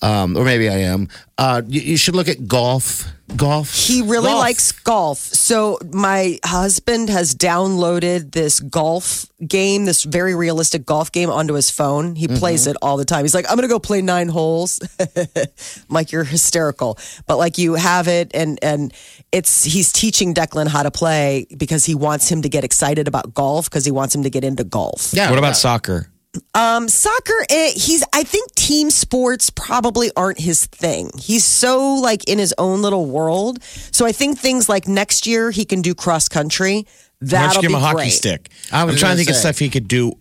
um, 0.05 0.37
or 0.37 0.45
maybe 0.45 0.69
I 0.69 0.77
am. 0.81 1.09
Uh, 1.39 1.63
you, 1.67 1.81
you 1.81 1.97
should 1.97 2.15
look 2.15 2.29
at 2.29 2.47
golf. 2.47 3.11
Golf. 3.37 3.75
He 3.75 4.03
really 4.03 4.29
Golf. 4.29 4.39
likes 4.39 4.71
golf. 4.71 5.17
So 5.17 5.79
my 5.93 6.39
husband 6.45 7.09
has 7.09 7.35
downloaded 7.35 8.33
this 8.33 8.61
golf 8.61 9.27
game, 9.49 9.87
this 9.87 10.03
very 10.05 10.35
realistic 10.35 10.85
golf 10.85 11.11
game 11.11 11.31
onto 11.31 11.55
his 11.55 11.71
phone. 11.71 12.17
He 12.17 12.29
plays 12.29 12.67
it 12.67 12.77
all 12.83 12.99
the 12.99 13.07
time. 13.07 13.25
He's 13.25 13.35
like, 13.35 13.47
I'm 13.49 13.57
going 13.57 13.67
to 13.67 13.73
go 13.73 13.79
play 13.79 14.03
nine 14.03 14.29
holes. 14.29 14.79
I'm 15.17 15.47
like, 15.89 16.13
you're 16.13 16.25
hysterical. 16.25 16.99
But 17.27 17.39
like 17.39 17.57
you 17.57 17.75
have 17.75 18.07
it 18.07 18.31
and, 18.35 18.59
and 18.63 18.93
it's, 19.33 19.65
he's 19.65 19.91
teaching 19.91 20.35
Declan 20.35 20.69
how 20.69 20.83
to 20.83 20.91
play 20.91 21.47
because 21.57 21.87
he 21.87 21.95
wants 21.95 22.31
him 22.31 22.43
to 22.43 22.51
get 22.51 22.63
excited 22.63 23.09
about 23.09 23.33
golf 23.33 23.71
because 23.71 23.87
he 23.87 23.91
wants 23.91 24.15
him 24.15 24.25
to 24.25 24.31
get 24.31 24.45
into 24.45 24.65
golf. 24.65 25.15
Yeah. 25.15 25.31
What 25.31 25.39
about 25.39 25.49
yeah. 25.49 25.53
soccer? 25.55 26.11
Um, 26.55 26.89
soccer, 26.89 27.45
eh, 27.49 27.71
he's. 27.75 28.05
I 28.13 28.25
think 28.25 28.55
team 28.55 28.91
sports 28.91 29.51
probably 29.51 30.11
aren't 30.17 30.41
his 30.41 30.67
thing. 30.67 31.11
He's 31.19 31.45
so 31.45 31.95
like 31.95 32.29
in 32.29 32.39
his 32.39 32.55
own 32.59 32.83
little 32.83 33.07
world. 33.07 33.63
So 33.63 34.07
I 34.07 34.13
think 34.13 34.39
things 34.39 34.69
like 34.69 34.89
next 34.89 35.27
year 35.27 35.51
he 35.51 35.65
can 35.65 35.83
do 35.83 35.95
cross 35.95 36.29
country. 36.29 36.87
That'll 37.21 37.63
give 37.63 37.69
be 37.69 37.75
him 37.75 37.81
a 37.81 37.81
hockey 37.81 37.97
great. 37.97 38.13
stick? 38.13 38.51
I 38.73 38.85
was 38.85 38.95
I'm 38.95 38.99
trying 38.99 39.11
to 39.13 39.15
gonna 39.15 39.17
think 39.17 39.31
of 39.31 39.37
say. 39.37 39.41
stuff 39.41 39.59
he 39.59 39.71
could 39.71 39.89
do, 39.89 40.13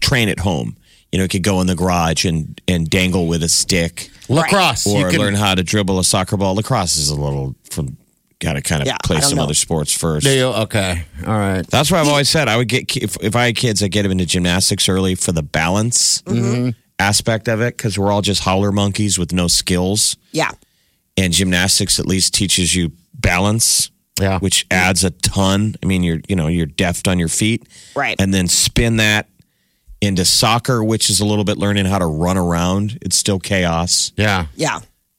train 0.00 0.28
at 0.28 0.38
home. 0.40 0.76
You 1.10 1.18
know, 1.18 1.24
he 1.24 1.28
could 1.28 1.42
go 1.42 1.60
in 1.60 1.66
the 1.66 1.74
garage 1.74 2.24
and, 2.26 2.60
and 2.68 2.88
dangle 2.88 3.26
with 3.26 3.42
a 3.42 3.48
stick 3.48 4.10
Lacrosse. 4.28 4.86
or 4.86 5.00
you 5.00 5.08
can, 5.08 5.18
learn 5.18 5.34
how 5.34 5.54
to 5.54 5.62
dribble 5.62 5.98
a 5.98 6.04
soccer 6.04 6.36
ball. 6.36 6.54
Lacrosse 6.54 6.98
is 6.98 7.08
a 7.08 7.14
little 7.14 7.54
from, 7.70 7.96
got 8.40 8.54
to 8.54 8.62
kind 8.62 8.82
of 8.82 8.86
Yeah, 8.86 8.96
play 9.04 9.20
some 9.20 9.36
know. 9.36 9.44
other 9.44 9.54
sports 9.54 9.92
first. 9.92 10.26
Do 10.26 10.32
you? 10.32 10.44
Okay. 10.46 11.04
All 11.26 11.32
right. 11.38 11.66
That's 11.66 11.90
why 11.90 11.98
I've 12.00 12.08
always 12.08 12.28
said 12.28 12.48
I 12.48 12.56
would 12.56 12.68
get 12.68 12.96
if, 12.96 13.16
if 13.22 13.34
I 13.36 13.46
had 13.46 13.56
kids, 13.56 13.82
I'd 13.82 13.90
get 13.90 14.02
them 14.02 14.12
into 14.12 14.26
gymnastics 14.26 14.88
early 14.88 15.14
for 15.14 15.32
the 15.32 15.42
balance 15.42 16.22
Mm-hmm. 16.22 16.70
aspect 16.98 17.48
of 17.48 17.60
it 17.60 17.76
because 17.76 17.98
we're 17.98 18.10
all 18.12 18.22
just 18.22 18.42
howler 18.44 18.72
monkeys 18.72 19.18
with 19.18 19.32
no 19.32 19.48
skills. 19.48 20.16
Yeah. 20.32 20.50
And 21.16 21.32
gymnastics 21.32 21.98
at 21.98 22.06
least 22.06 22.32
teaches 22.34 22.74
you 22.76 22.92
balance, 23.14 23.90
Yeah. 24.20 24.38
which 24.38 24.66
adds 24.70 25.02
a 25.04 25.10
ton. 25.10 25.74
I 25.82 25.86
mean, 25.86 26.02
you're 26.04 26.20
you 26.28 26.36
know 26.36 26.46
you're 26.46 26.66
deft 26.66 27.08
on 27.08 27.18
your 27.18 27.28
feet, 27.28 27.66
Right. 27.96 28.14
And 28.20 28.32
then 28.32 28.46
spin 28.48 28.96
that 28.98 29.28
into 30.00 30.24
soccer, 30.24 30.84
which 30.84 31.10
is 31.10 31.18
a 31.18 31.24
little 31.26 31.42
bit 31.44 31.58
learning 31.58 31.86
how 31.86 31.98
to 31.98 32.06
run 32.06 32.36
around. 32.38 32.98
It's 33.02 33.16
still 33.16 33.40
chaos 33.40 34.12
Yeah. 34.16 34.46
Yeah. 34.54 34.78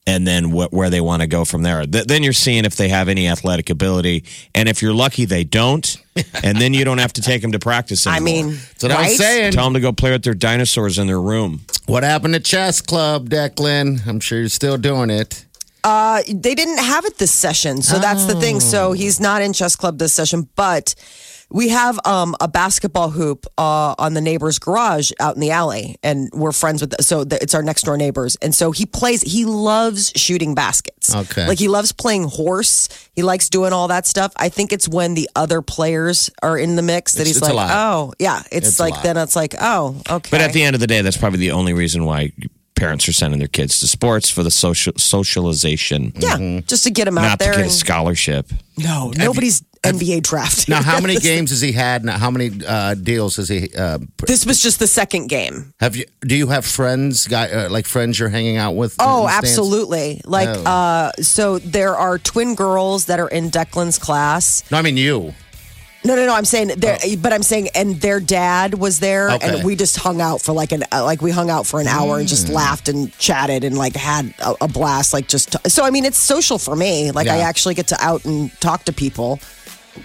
And 0.10 0.26
then 0.26 0.46
wh- 0.46 0.74
where 0.74 0.90
they 0.90 1.02
want 1.02 1.22
to 1.22 1.28
go 1.28 1.46
from 1.46 1.62
there. 1.62 1.86
Th- 1.86 2.06
then 2.06 2.24
you're 2.24 2.34
seeing 2.34 2.66
if 2.66 2.76
they 2.76 2.90
have 2.90 3.08
any 3.10 3.28
athletic 3.28 3.70
ability, 3.70 4.24
and 4.56 4.68
if 4.68 4.82
you're 4.82 4.94
lucky, 4.94 5.26
they 5.26 5.44
don't, 5.44 5.98
and 6.44 6.58
then 6.58 6.74
you 6.74 6.84
don't 6.84 6.98
have 6.98 7.14
to 7.14 7.22
take 7.22 7.42
them 7.44 7.52
to 7.52 7.60
practice. 7.60 8.08
Anymore. 8.08 8.18
I 8.18 8.24
mean, 8.24 8.48
That's 8.50 8.84
what 8.84 8.92
I 8.92 9.02
was 9.04 9.18
saying. 9.18 9.52
tell 9.54 9.66
them 9.66 9.76
to 9.76 9.80
go 9.80 9.92
play 9.92 10.12
with 10.12 10.24
their 10.24 10.34
dinosaurs 10.34 10.98
in 10.98 11.06
their 11.08 11.22
room. 11.22 11.62
What 11.86 12.04
happened 12.04 12.34
to 12.34 12.40
chess 12.40 12.82
club, 12.82 13.30
Declan? 13.30 14.06
I'm 14.08 14.20
sure 14.20 14.40
you're 14.40 14.50
still 14.50 14.78
doing 14.78 15.10
it. 15.12 15.46
Uh, 15.84 16.22
they 16.28 16.56
didn't 16.56 16.80
have 16.80 17.06
it 17.06 17.18
this 17.20 17.32
session, 17.32 17.82
so 17.82 18.00
that's 18.00 18.26
the 18.26 18.36
thing. 18.36 18.60
So 18.60 18.92
he's 18.92 19.20
not 19.20 19.42
in 19.42 19.54
chess 19.54 19.76
club 19.78 19.98
this 19.98 20.12
session, 20.12 20.50
but 20.56 20.94
we 21.52 21.70
have 21.70 22.00
um, 22.06 22.36
a 22.40 22.48
basketball 22.48 23.10
hoop 23.10 23.46
uh, 23.58 23.96
on 23.98 24.14
the 24.14 24.22
neighbor's 24.22 24.60
garage 24.60 25.12
out 25.20 25.36
in 25.36 25.42
the 25.42 25.52
alley, 25.52 25.98
and 26.04 26.30
we're 26.34 26.52
friends 26.52 26.82
with. 26.82 26.94
So 27.04 27.24
the, 27.24 27.42
it's 27.42 27.56
our 27.56 27.64
next 27.64 27.84
door 27.84 27.98
neighbors, 27.98 28.36
and 28.42 28.54
so 28.54 28.72
he 28.72 28.86
plays. 28.86 29.22
He 29.22 29.46
loves 29.46 30.12
shooting 30.16 30.54
baskets. 30.56 31.16
Okay. 31.16 31.48
like 31.48 31.58
he 31.60 31.68
loves 31.68 31.92
playing 31.92 32.26
horse. 32.26 32.88
He 33.14 33.24
likes 33.24 33.50
doing 33.50 33.74
all 33.74 33.88
that 33.88 34.06
stuff. 34.06 34.32
I 34.36 34.50
think 34.50 34.72
it's 34.72 34.88
when 34.88 35.16
the 35.16 35.30
other 35.36 35.62
players 35.62 36.30
are 36.44 36.58
in 36.58 36.76
the 36.76 36.82
mix 36.84 37.14
that 37.14 37.22
It's- 37.22 37.36
he's 37.36 37.38
it's 37.38 37.54
like, 37.54 37.70
oh 37.72 38.14
yeah, 38.20 38.44
it's, 38.52 38.68
It's 38.68 38.80
like 38.80 39.02
then 39.02 39.18
it's 39.18 39.36
like 39.36 39.56
oh 39.60 40.02
okay. 40.10 40.30
But 40.32 40.42
at 40.42 40.54
the 40.54 40.64
end 40.64 40.76
of 40.76 40.80
the 40.80 40.88
day, 40.88 41.02
that's 41.02 41.18
probably 41.18 41.40
the 41.40 41.52
only 41.52 41.74
reason 41.74 42.06
why 42.06 42.32
parents 42.80 43.08
are 43.10 43.14
sending 43.14 43.40
their 43.40 43.48
kids 43.50 43.80
to 43.80 43.88
sports 43.88 44.30
for 44.30 44.44
the 44.44 44.52
social 44.52 44.94
socialization, 44.98 46.12
yeah, 46.16 46.62
just 46.66 46.84
to 46.86 46.92
get 46.92 47.06
them 47.06 47.18
out 47.18 47.22
not 47.24 47.40
to 47.40 47.46
there. 47.46 47.56
get 47.56 47.66
a 47.68 47.70
scholarship. 47.70 48.48
no, 48.78 49.12
nobody's 49.18 49.62
NBA 49.84 50.24
drafting. 50.24 50.74
Now, 50.74 50.82
how 50.84 51.00
many 51.00 51.16
games 51.30 51.52
has 51.52 51.62
he 51.62 51.72
had? 51.72 52.04
Now, 52.04 52.18
how 52.18 52.32
many 52.32 52.52
uh, 52.68 52.96
deals 52.96 53.38
has 53.38 53.48
he? 53.50 53.70
Uh, 53.78 54.00
This 54.28 54.46
was 54.46 54.62
just 54.62 54.80
the 54.80 54.88
second 54.88 55.28
game. 55.28 55.74
have 55.80 55.96
you? 55.96 56.06
Do 56.22 56.36
you 56.36 56.48
have 56.48 56.66
friends, 56.66 57.28
guy, 57.28 57.50
uh, 57.50 57.70
like 57.70 57.86
friends 57.88 58.20
you're 58.20 58.30
hanging 58.30 58.58
out 58.58 58.76
with? 58.76 58.96
Oh, 59.00 59.24
the 59.24 59.30
stands? 59.30 59.48
absolutely. 59.50 60.22
Like, 60.26 60.50
Oh. 60.50 60.64
uh, 60.66 61.12
so 61.22 61.60
there 61.60 61.96
are 61.96 62.18
twin 62.20 62.56
girls 62.56 63.06
that 63.06 63.20
are 63.20 63.30
in 63.30 63.50
Declan's 63.52 63.98
class. 64.00 64.64
No, 64.72 64.78
I 64.78 64.82
mean 64.82 64.98
you. 64.98 65.34
No, 66.06 66.16
no, 66.16 66.26
no. 66.26 66.34
I'm 66.34 66.46
saying 66.46 66.70
there, 66.78 66.98
but 67.22 67.34
I'm 67.34 67.44
saying, 67.44 67.70
and 67.76 68.00
their 68.00 68.20
dad 68.22 68.74
was 68.76 69.00
there, 69.00 69.30
Oh. 69.32 69.36
Okay. 69.36 69.56
and 69.58 69.64
we 69.66 69.76
just 69.76 69.98
hung 69.98 70.22
out 70.22 70.42
for 70.42 70.54
like 70.54 70.72
an, 70.72 70.84
uh, 70.94 71.04
like 71.04 71.22
we 71.22 71.30
hung 71.32 71.50
out 71.50 71.68
for 71.68 71.82
an 71.82 71.88
hour 71.88 72.20
and 72.20 72.28
just 72.28 72.48
Mm. 72.48 72.54
laughed 72.54 72.88
and 72.88 73.16
chatted 73.20 73.64
and 73.66 73.78
like 73.78 73.96
had 73.96 74.34
a, 74.40 74.54
a 74.62 74.68
blast. 74.70 75.12
Like 75.14 75.28
just, 75.28 75.56
so 75.70 75.84
I 75.84 75.90
mean, 75.90 76.06
it's 76.06 76.18
social 76.18 76.58
for 76.58 76.76
me. 76.76 77.12
Like 77.12 77.28
I 77.28 77.40
actually 77.40 77.74
get 77.76 77.88
to 77.88 77.98
out 78.00 78.24
and 78.26 78.50
talk 78.62 78.86
to 78.86 78.94
people, 78.94 79.40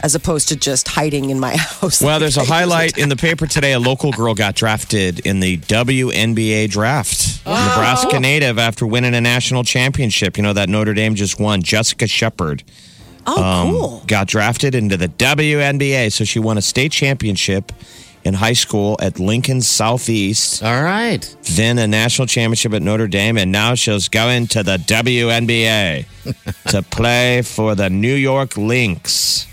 as 0.02 0.16
opposed 0.16 0.48
to 0.48 0.56
just 0.56 0.88
hiding 0.88 1.30
in 1.30 1.38
my 1.38 1.56
house. 1.80 2.02
Well, 2.02 2.18
there's 2.18 2.36
a 2.38 2.44
highlight 2.44 2.98
in 2.98 3.08
the 3.08 3.16
paper 3.16 3.46
today. 3.46 3.72
A 3.74 3.78
local 3.78 4.10
girl 4.10 4.34
got 4.34 4.56
drafted 4.56 5.20
in 5.20 5.38
the 5.38 5.58
WNBA 5.58 6.68
draft. 6.70 7.40
Nebraska 7.46 8.18
native 8.18 8.58
after 8.58 8.84
winning 8.84 9.14
a 9.14 9.20
national 9.20 9.62
championship. 9.62 10.36
You 10.36 10.42
know 10.42 10.54
that 10.54 10.68
Notre 10.68 10.94
Dame 10.94 11.14
just 11.14 11.38
won. 11.38 11.62
Jessica 11.62 12.08
Shepard 12.08 12.64
Oh, 13.26 13.42
um, 13.42 13.70
cool. 13.70 14.02
got 14.06 14.28
drafted 14.28 14.74
into 14.74 14.96
the 14.96 15.08
WNBA. 15.08 16.12
So 16.12 16.24
she 16.24 16.38
won 16.38 16.58
a 16.58 16.62
state 16.62 16.92
championship 16.92 17.72
in 18.24 18.34
high 18.34 18.52
school 18.54 18.96
at 19.02 19.18
Lincoln 19.20 19.60
Southeast, 19.60 20.62
All 20.62 20.82
right. 20.82 21.20
then 21.56 21.78
a 21.78 21.86
national 21.86 22.26
championship 22.26 22.72
at 22.72 22.80
Notre 22.80 23.06
Dame, 23.06 23.36
and 23.36 23.52
now 23.52 23.74
she's 23.74 24.08
going 24.08 24.46
to 24.48 24.62
the 24.62 24.78
WNBA 24.78 26.06
to 26.70 26.82
play 26.82 27.42
for 27.42 27.74
the 27.74 27.90
New 27.90 28.14
York 28.14 28.56
Lynx. 28.56 29.46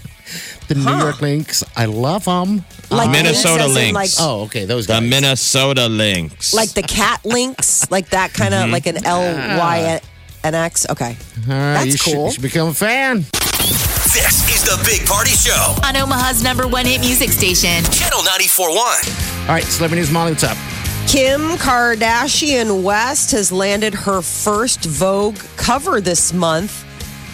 The 0.70 0.76
New 0.76 0.98
York 0.98 1.22
Lynx. 1.22 1.64
I 1.76 1.86
love 1.86 2.24
them. 2.24 2.64
Like 2.90 3.10
Minnesota 3.12 3.64
as 3.64 3.74
Lynx. 3.74 3.94
like, 3.94 4.10
Oh, 4.20 4.44
okay. 4.44 4.64
Those 4.64 4.88
The 4.88 5.00
guys. 5.00 5.10
Minnesota 5.10 5.88
Lynx. 5.88 6.54
like 6.54 6.70
the 6.70 6.82
cat 6.84 7.20
lynx, 7.26 7.90
like 7.92 8.10
that 8.12 8.34
kind 8.34 8.54
of 8.54 8.70
like 8.70 8.86
an 8.86 9.06
L 9.06 9.20
Y 9.60 10.00
N 10.44 10.56
X. 10.56 10.86
Okay, 10.90 11.06
All 11.48 11.54
right, 11.54 11.74
that's 11.74 11.86
you 11.88 11.98
should- 11.98 12.14
cool. 12.14 12.26
you 12.28 12.32
should 12.34 12.42
become 12.42 12.68
a 12.70 12.74
fan. 12.74 13.26
This 14.14 14.44
is 14.54 14.64
the 14.64 14.82
Big 14.86 15.08
Party 15.08 15.32
Show. 15.32 15.76
On 15.86 15.96
Omaha's 15.96 16.44
number 16.44 16.68
one 16.68 16.86
hit 16.86 17.00
music 17.00 17.30
station. 17.30 17.84
Channel 17.92 18.20
94.1. 18.24 18.76
All 19.48 19.48
right, 19.56 19.64
celebrity 19.64 20.02
news, 20.02 20.12
Molly. 20.12 20.32
What's 20.32 20.44
up? 20.44 20.58
Kim 21.08 21.42
Kardashian 21.58 22.84
West 22.84 23.32
has 23.32 23.52
landed 23.52 23.94
her 23.94 24.22
first 24.22 24.86
Vogue 24.86 25.38
cover 25.58 26.02
this 26.02 26.34
month, 26.34 26.84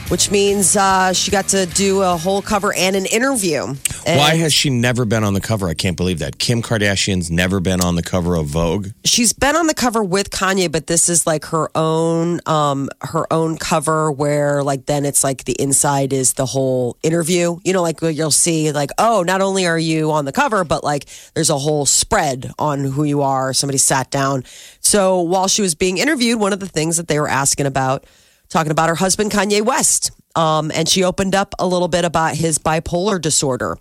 which 0.10 0.32
means 0.32 0.76
uh, 0.76 1.14
she 1.14 1.32
got 1.32 1.48
to 1.50 1.66
do 1.66 2.02
a 2.02 2.18
whole 2.18 2.42
cover 2.42 2.74
and 2.74 2.96
an 2.96 3.06
interview. 3.06 3.64
And 4.06 4.20
Why 4.20 4.36
has 4.36 4.54
she 4.54 4.70
never 4.70 5.06
been 5.06 5.24
on 5.24 5.34
the 5.34 5.42
cover? 5.42 5.68
I 5.68 5.74
can't 5.74 5.98
believe 5.98 6.20
that. 6.20 6.40
Kim 6.40 6.62
Kardashian's 6.62 7.30
never 7.30 7.60
been 7.60 7.82
on 7.82 7.96
the 7.96 8.04
cover 8.04 8.36
of 8.36 8.48
Vogue. 8.48 8.88
she's 9.04 9.34
been 9.34 9.56
on 9.56 9.68
the 9.68 9.74
cover 9.74 10.04
with 10.04 10.30
Kanye, 10.30 10.72
but 10.72 10.88
this 10.88 11.10
is 11.10 11.28
like 11.28 11.46
her 11.46 11.70
own 11.76 12.40
um 12.46 12.90
her 13.02 13.32
own 13.32 13.58
cover 13.58 14.12
where 14.12 14.64
like 14.64 14.86
then 14.86 15.06
it's 15.06 15.24
like 15.24 15.44
the 15.44 15.62
inside 15.62 16.14
is 16.14 16.34
the 16.34 16.46
whole 16.46 16.98
interview. 17.04 17.58
You 17.64 17.74
know, 17.74 17.82
like 17.82 18.02
you'll 18.02 18.32
see 18.32 18.72
like, 18.72 18.92
oh, 18.98 19.24
not 19.24 19.42
only 19.42 19.66
are 19.68 19.80
you 19.80 20.12
on 20.12 20.26
the 20.26 20.32
cover, 20.32 20.64
but 20.64 20.84
like 20.84 21.06
there's 21.34 21.50
a 21.50 21.58
whole 21.58 21.86
spread 21.86 22.52
on 22.58 22.84
who 22.86 23.04
you 23.04 23.22
are. 23.22 23.54
Somebody 23.54 23.78
sat 23.78 24.10
down. 24.10 24.44
So 24.80 25.22
while 25.22 25.48
she 25.48 25.62
was 25.62 25.76
being 25.76 25.98
interviewed, 25.98 26.40
one 26.40 26.54
of 26.54 26.60
the 26.60 26.68
things 26.68 26.98
that 26.98 27.08
they 27.08 27.20
were 27.20 27.28
asking 27.28 27.66
about, 27.66 28.06
talking 28.50 28.72
about 28.72 28.90
her 28.90 28.96
husband 28.96 29.32
Kanye 29.32 29.62
West. 29.62 30.12
Um, 30.36 30.72
and 30.74 30.88
she 30.88 31.04
opened 31.04 31.34
up 31.34 31.56
a 31.60 31.66
little 31.66 31.88
bit 31.88 32.06
about 32.06 32.36
his 32.36 32.60
bipolar 32.60 33.20
disorder 33.20 33.78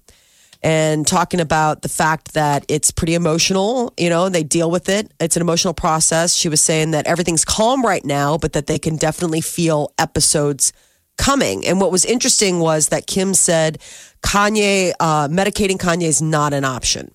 and 0.62 1.06
talking 1.06 1.40
about 1.40 1.82
the 1.82 1.88
fact 1.88 2.32
that 2.34 2.64
it's 2.68 2.90
pretty 2.90 3.14
emotional, 3.14 3.92
you 3.96 4.08
know, 4.08 4.28
they 4.28 4.42
deal 4.42 4.70
with 4.70 4.88
it. 4.88 5.12
It's 5.20 5.36
an 5.36 5.42
emotional 5.42 5.74
process. 5.74 6.34
She 6.34 6.48
was 6.48 6.60
saying 6.60 6.92
that 6.92 7.06
everything's 7.06 7.44
calm 7.44 7.84
right 7.84 8.04
now, 8.04 8.38
but 8.38 8.54
that 8.54 8.66
they 8.66 8.78
can 8.78 8.96
definitely 8.96 9.42
feel 9.42 9.92
episodes 9.98 10.72
coming. 11.18 11.66
And 11.66 11.80
what 11.80 11.92
was 11.92 12.04
interesting 12.04 12.58
was 12.58 12.88
that 12.88 13.06
Kim 13.06 13.34
said 13.34 13.78
Kanye, 14.22 14.92
uh, 14.98 15.28
medicating 15.28 15.78
Kanye 15.78 16.08
is 16.08 16.22
not 16.22 16.52
an 16.52 16.64
option 16.64 17.12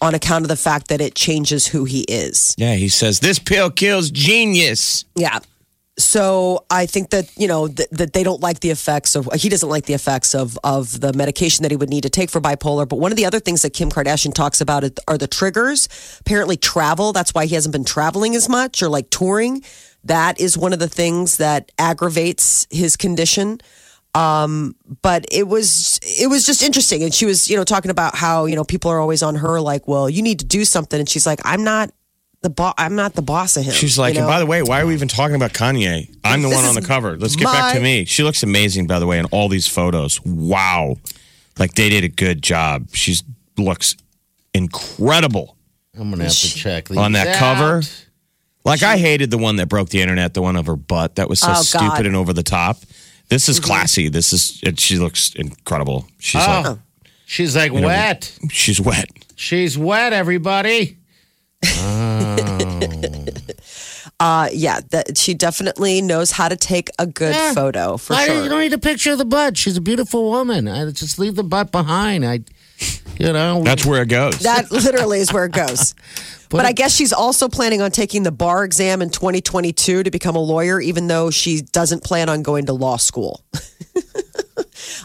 on 0.00 0.14
account 0.14 0.44
of 0.44 0.48
the 0.48 0.56
fact 0.56 0.88
that 0.88 1.00
it 1.00 1.14
changes 1.14 1.66
who 1.66 1.84
he 1.84 2.02
is. 2.02 2.54
Yeah, 2.58 2.74
he 2.74 2.88
says 2.88 3.20
this 3.20 3.38
pill 3.38 3.70
kills 3.70 4.10
genius. 4.10 5.04
Yeah. 5.14 5.40
So 5.98 6.66
I 6.70 6.84
think 6.84 7.10
that 7.10 7.30
you 7.38 7.48
know 7.48 7.68
th- 7.68 7.88
that 7.90 8.12
they 8.12 8.22
don't 8.22 8.40
like 8.40 8.60
the 8.60 8.70
effects 8.70 9.14
of 9.16 9.32
he 9.34 9.48
doesn't 9.48 9.68
like 9.68 9.86
the 9.86 9.94
effects 9.94 10.34
of 10.34 10.58
of 10.62 11.00
the 11.00 11.14
medication 11.14 11.62
that 11.62 11.70
he 11.70 11.76
would 11.76 11.88
need 11.88 12.02
to 12.02 12.10
take 12.10 12.30
for 12.30 12.40
bipolar. 12.40 12.86
But 12.86 12.98
one 12.98 13.12
of 13.12 13.16
the 13.16 13.24
other 13.24 13.40
things 13.40 13.62
that 13.62 13.70
Kim 13.70 13.90
Kardashian 13.90 14.34
talks 14.34 14.60
about 14.60 14.84
are 15.08 15.16
the 15.16 15.26
triggers. 15.26 15.88
Apparently, 16.20 16.58
travel. 16.58 17.14
That's 17.14 17.32
why 17.32 17.46
he 17.46 17.54
hasn't 17.54 17.72
been 17.72 17.84
traveling 17.84 18.36
as 18.36 18.46
much 18.46 18.82
or 18.82 18.90
like 18.90 19.08
touring. 19.08 19.64
That 20.04 20.38
is 20.38 20.58
one 20.58 20.74
of 20.74 20.78
the 20.78 20.88
things 20.88 21.38
that 21.38 21.72
aggravates 21.78 22.66
his 22.70 22.96
condition. 22.96 23.60
Um, 24.14 24.76
but 25.02 25.26
it 25.30 25.48
was 25.48 25.98
it 26.02 26.28
was 26.28 26.44
just 26.44 26.62
interesting, 26.62 27.02
and 27.02 27.12
she 27.12 27.24
was 27.24 27.48
you 27.48 27.56
know 27.56 27.64
talking 27.64 27.90
about 27.90 28.14
how 28.14 28.44
you 28.44 28.54
know 28.54 28.64
people 28.64 28.90
are 28.90 29.00
always 29.00 29.22
on 29.22 29.34
her 29.36 29.60
like, 29.62 29.88
well, 29.88 30.10
you 30.10 30.22
need 30.22 30.40
to 30.40 30.44
do 30.44 30.66
something, 30.66 30.98
and 31.00 31.08
she's 31.08 31.26
like, 31.26 31.40
I'm 31.44 31.64
not 31.64 31.90
the 32.46 32.50
boss. 32.50 32.74
I'm 32.78 32.94
not 32.94 33.14
the 33.14 33.22
boss 33.22 33.56
of 33.56 33.64
him. 33.64 33.72
She's 33.72 33.98
like, 33.98 34.14
you 34.14 34.20
and 34.20 34.28
by 34.28 34.38
the 34.38 34.46
way, 34.46 34.62
why 34.62 34.80
are 34.80 34.86
we 34.86 34.94
even 34.94 35.08
talking 35.08 35.34
about 35.34 35.52
Kanye? 35.52 36.14
I'm 36.22 36.42
the 36.42 36.48
This 36.48 36.56
one 36.56 36.64
on 36.64 36.74
the 36.76 36.82
cover. 36.82 37.16
Let's 37.18 37.34
get 37.36 37.44
back 37.46 37.74
to 37.74 37.80
me. 37.80 38.04
She 38.04 38.22
looks 38.22 38.42
amazing, 38.42 38.86
by 38.86 38.98
the 39.00 39.06
way, 39.06 39.18
in 39.18 39.24
all 39.26 39.48
these 39.48 39.66
photos. 39.66 40.24
Wow. 40.24 40.96
Like 41.58 41.74
they 41.74 41.88
did 41.88 42.04
a 42.04 42.08
good 42.08 42.42
job. 42.42 42.88
She 42.92 43.16
looks 43.58 43.96
incredible 44.54 45.56
I'm 45.98 46.10
gonna 46.10 46.24
have 46.24 46.32
to 46.32 46.54
check 46.54 46.88
these 46.88 46.98
on 46.98 47.12
that 47.12 47.26
out. 47.28 47.36
cover. 47.36 47.82
Like 48.64 48.82
I 48.82 48.96
hated 48.98 49.30
the 49.30 49.38
one 49.38 49.56
that 49.56 49.68
broke 49.68 49.88
the 49.90 50.00
internet, 50.02 50.34
the 50.34 50.42
one 50.42 50.56
of 50.56 50.66
her 50.66 50.76
butt. 50.76 51.16
That 51.16 51.28
was 51.28 51.40
so 51.40 51.48
Oh, 51.50 51.54
God. 51.54 51.62
stupid 51.64 52.06
and 52.06 52.14
over 52.16 52.32
the 52.32 52.42
top. 52.42 52.78
This 53.28 53.44
Mm-hmm. 53.44 53.50
is 53.50 53.60
classy. 53.60 54.08
This 54.08 54.32
is 54.32 54.60
it, 54.62 54.78
she 54.80 54.98
looks 54.98 55.34
incredible. 55.34 56.06
She's 56.18 56.42
Oh, 56.46 56.62
like 56.64 56.78
she's 57.26 57.56
like 57.56 57.72
know, 57.72 57.86
wet. 57.86 58.32
she's 58.50 58.80
wet. 58.80 59.08
She's 59.36 59.76
wet. 59.78 60.12
Everybody. 60.12 60.98
uh, 61.64 61.66
Uh, 64.18 64.48
yeah, 64.50 64.80
that 64.90 65.18
she 65.18 65.34
definitely 65.34 66.00
knows 66.00 66.30
how 66.30 66.48
to 66.48 66.56
take 66.56 66.88
a 66.98 67.06
good 67.06 67.34
Yeah. 67.34 67.52
photo 67.52 67.98
for 67.98 68.14
I, 68.14 68.26
sure. 68.26 68.42
You 68.44 68.48
don't 68.48 68.60
need 68.60 68.72
a 68.72 68.78
picture 68.78 69.12
of 69.12 69.18
the 69.18 69.26
butt. 69.26 69.58
She's 69.58 69.76
a 69.76 69.80
beautiful 69.80 70.30
woman. 70.30 70.68
I 70.68 70.90
just 70.90 71.18
leave 71.18 71.34
the 71.34 71.44
butt 71.44 71.70
behind. 71.70 72.24
I, 72.24 72.40
you 73.18 73.30
know, 73.32 73.62
That's 73.62 73.84
where 73.84 74.00
it 74.02 74.08
goes. 74.08 74.38
That 74.38 74.70
literally 74.70 75.18
is 75.18 75.32
where 75.32 75.44
it 75.44 75.52
goes. 75.52 75.94
But, 76.48 76.64
I 76.64 76.70
guess 76.70 76.94
she's 76.94 77.12
also 77.12 77.48
planning 77.48 77.82
on 77.82 77.90
taking 77.90 78.22
the 78.22 78.30
bar 78.30 78.64
exam 78.64 79.02
in 79.02 79.10
2022 79.10 80.04
to 80.04 80.10
become 80.12 80.36
a 80.36 80.40
lawyer, 80.40 80.80
even 80.80 81.08
though 81.08 81.28
she 81.32 81.60
doesn't 81.60 82.04
plan 82.04 82.28
on 82.28 82.42
going 82.44 82.66
to 82.66 82.72
law 82.72 82.96
school. 82.98 83.44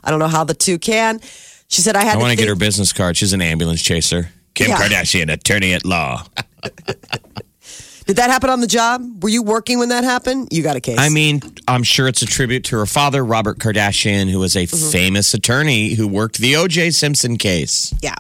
I 0.04 0.12
don't 0.12 0.20
know 0.20 0.28
how 0.28 0.44
the 0.44 0.54
two 0.54 0.78
can. 0.78 1.20
She 1.68 1.82
said, 1.82 1.96
I 1.96 2.04
had 2.04 2.18
I 2.18 2.20
want 2.20 2.30
to 2.30 2.38
get 2.38 2.48
her 2.48 2.56
business 2.56 2.94
card. 2.94 3.18
She's 3.18 3.34
an 3.34 3.42
ambulance 3.42 3.82
chaser. 3.82 4.30
Kim 4.54 4.70
Yeah. 4.70 4.78
Kardashian, 4.78 5.34
attorney 5.34 5.74
at 5.74 5.84
law. 5.84 6.26
Did 8.08 8.16
that 8.18 8.30
happen 8.30 8.50
on 8.50 8.60
the 8.62 8.68
job? 8.68 9.24
Were 9.24 9.30
you 9.30 9.44
working 9.44 9.80
when 9.80 9.90
that 9.90 10.04
happened? 10.04 10.50
You 10.52 10.64
got 10.64 10.76
a 10.76 10.82
case. 10.82 10.98
I 11.00 11.10
mean, 11.10 11.40
I'm 11.68 11.84
sure 11.84 12.08
it's 12.08 12.22
a 12.22 12.26
tribute 12.26 12.64
to 12.66 12.78
her 12.78 12.86
father, 12.86 13.24
Robert 13.24 13.60
Kardashian, 13.60 14.30
who 14.30 14.40
was 14.40 14.56
a 14.58 14.66
Mm-hmm. 14.66 14.90
famous 14.92 15.34
attorney 15.34 15.94
who 15.94 16.08
worked 16.08 16.38
the 16.40 16.56
O.J. 16.56 16.92
Simpson 16.92 17.38
case. 17.38 17.94
yeah. 18.02 18.16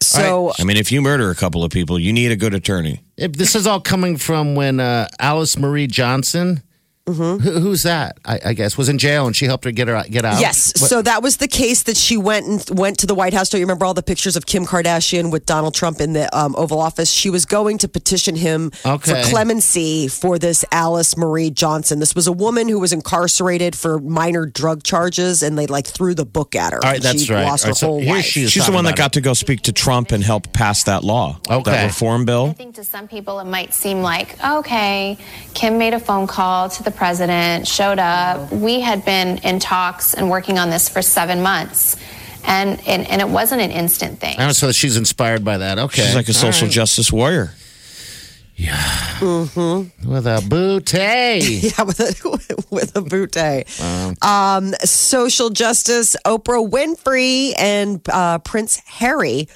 So, 0.00 0.52
I 0.58 0.64
mean, 0.64 0.76
if 0.76 0.90
you 0.90 1.00
murder 1.00 1.30
a 1.30 1.34
couple 1.36 1.62
of 1.62 1.70
people, 1.70 1.96
you 1.98 2.12
need 2.12 2.32
a 2.32 2.36
good 2.36 2.54
attorney. 2.54 3.00
if 3.16 3.32
this 3.34 3.54
is 3.54 3.68
all 3.68 3.80
coming 3.80 4.16
from 4.16 4.56
when 4.56 4.80
uh, 4.80 5.06
Alice 5.20 5.56
Marie 5.56 5.86
Johnson, 5.86 6.60
Mm-hmm. 7.06 7.42
who, 7.42 7.58
who's 7.58 7.82
that? 7.82 8.16
I, 8.24 8.38
I 8.46 8.52
guess 8.52 8.78
was 8.78 8.88
in 8.88 8.96
jail 8.96 9.26
and 9.26 9.34
she 9.34 9.46
helped 9.46 9.64
her 9.64 9.72
get 9.72 9.88
her 9.88 9.96
out- 9.96 10.08
get 10.10 10.24
out. 10.24 10.38
Yes. 10.40 10.72
What- 10.80 10.88
So 10.88 11.02
that 11.02 11.20
was 11.20 11.38
the 11.38 11.48
case 11.48 11.82
that 11.84 11.96
she 11.96 12.16
went 12.16 12.46
and 12.46 12.78
went 12.78 12.98
to 13.00 13.06
the 13.08 13.14
White 13.14 13.34
House. 13.34 13.48
Don't 13.48 13.60
you 13.60 13.66
remember 13.66 13.84
all 13.84 13.92
the 13.94 14.04
pictures 14.04 14.36
of 14.36 14.46
Kim 14.46 14.64
Kardashian 14.64 15.32
with 15.32 15.44
Donald 15.44 15.74
Trump 15.74 16.00
in 16.00 16.12
the 16.12 16.34
um, 16.36 16.54
Oval 16.56 16.78
Office? 16.80 17.10
She 17.10 17.28
was 17.28 17.44
going 17.44 17.78
to 17.78 17.88
petition 17.88 18.36
him 18.36 18.70
Okay. 18.86 19.20
for 19.24 19.28
clemency 19.30 20.06
for 20.06 20.38
this 20.38 20.64
Alice 20.70 21.16
Marie 21.16 21.50
Johnson. 21.50 21.98
This 21.98 22.14
was 22.14 22.28
a 22.28 22.32
woman 22.32 22.68
who 22.68 22.78
was 22.78 22.92
incarcerated 22.92 23.74
for 23.74 23.98
minor 23.98 24.46
drug 24.46 24.84
charges, 24.84 25.42
and 25.42 25.58
they 25.58 25.66
like 25.66 25.88
threw 25.88 26.14
the 26.14 26.24
book 26.24 26.54
at 26.54 26.72
her. 26.72 26.78
All 26.84 26.88
right, 26.92 27.02
that's 27.02 27.24
she 27.24 27.32
right. 27.34 27.42
Lost 27.44 27.64
All 27.64 27.68
her 27.68 27.70
right, 27.72 27.76
so 27.76 27.86
whole 27.88 28.00
here 28.00 28.14
life. 28.14 28.24
she. 28.26 28.46
She's 28.46 28.66
the 28.66 28.70
one 28.72 28.84
that 28.84 28.90
about 28.90 28.98
got 29.06 29.12
to 29.14 29.20
go 29.20 29.34
speak 29.34 29.62
to 29.62 29.72
Trump 29.72 30.12
and 30.12 30.22
help 30.22 30.52
pass 30.52 30.84
that 30.84 31.02
law. 31.02 31.40
Okay. 31.50 31.68
That 31.68 31.86
reform 31.86 32.26
bill. 32.26 32.46
I 32.50 32.52
think 32.52 32.76
to 32.76 32.84
some 32.84 33.08
people 33.08 33.40
it 33.40 33.46
might 33.46 33.74
seem 33.74 34.02
like, 34.02 34.36
okay, 34.44 35.18
Kim 35.54 35.78
made 35.78 35.94
a 35.94 35.98
phone 36.00 36.28
call 36.28 36.68
to 36.68 36.82
the 36.84 36.91
president, 36.92 37.66
showed 37.66 37.98
up. 37.98 38.52
We 38.52 38.80
had 38.80 39.04
been 39.04 39.38
in 39.38 39.58
talks 39.58 40.14
and 40.14 40.30
working 40.30 40.58
on 40.58 40.70
this 40.70 40.88
for 40.88 41.02
seven 41.02 41.42
months. 41.42 41.96
And, 42.44 42.80
and, 42.88 43.06
and 43.08 43.20
it 43.20 43.28
wasn't 43.28 43.60
an 43.60 43.70
instant 43.70 44.18
thing. 44.18 44.36
Oh, 44.38 44.50
so 44.50 44.72
she's 44.72 44.96
inspired 44.96 45.44
by 45.44 45.58
that. 45.58 45.78
Okay. 45.78 46.02
She's 46.02 46.14
like 46.14 46.28
a 46.28 46.32
social 46.32 46.66
right. 46.66 46.74
justice 46.74 47.12
warrior. 47.12 47.52
Yeah. 48.56 49.20
With 49.20 50.26
a 50.26 50.44
booty. 50.48 50.98
Yeah, 51.72 51.82
with 51.84 52.00
a, 52.00 52.64
with 52.70 52.96
a 52.96 53.00
bootay. 53.00 53.66
Um, 54.24 54.74
social 54.84 55.50
justice, 55.50 56.16
Oprah 56.24 56.68
Winfrey 56.68 57.54
and 57.58 58.00
uh, 58.08 58.38
Prince 58.38 58.80
Harry 58.86 59.48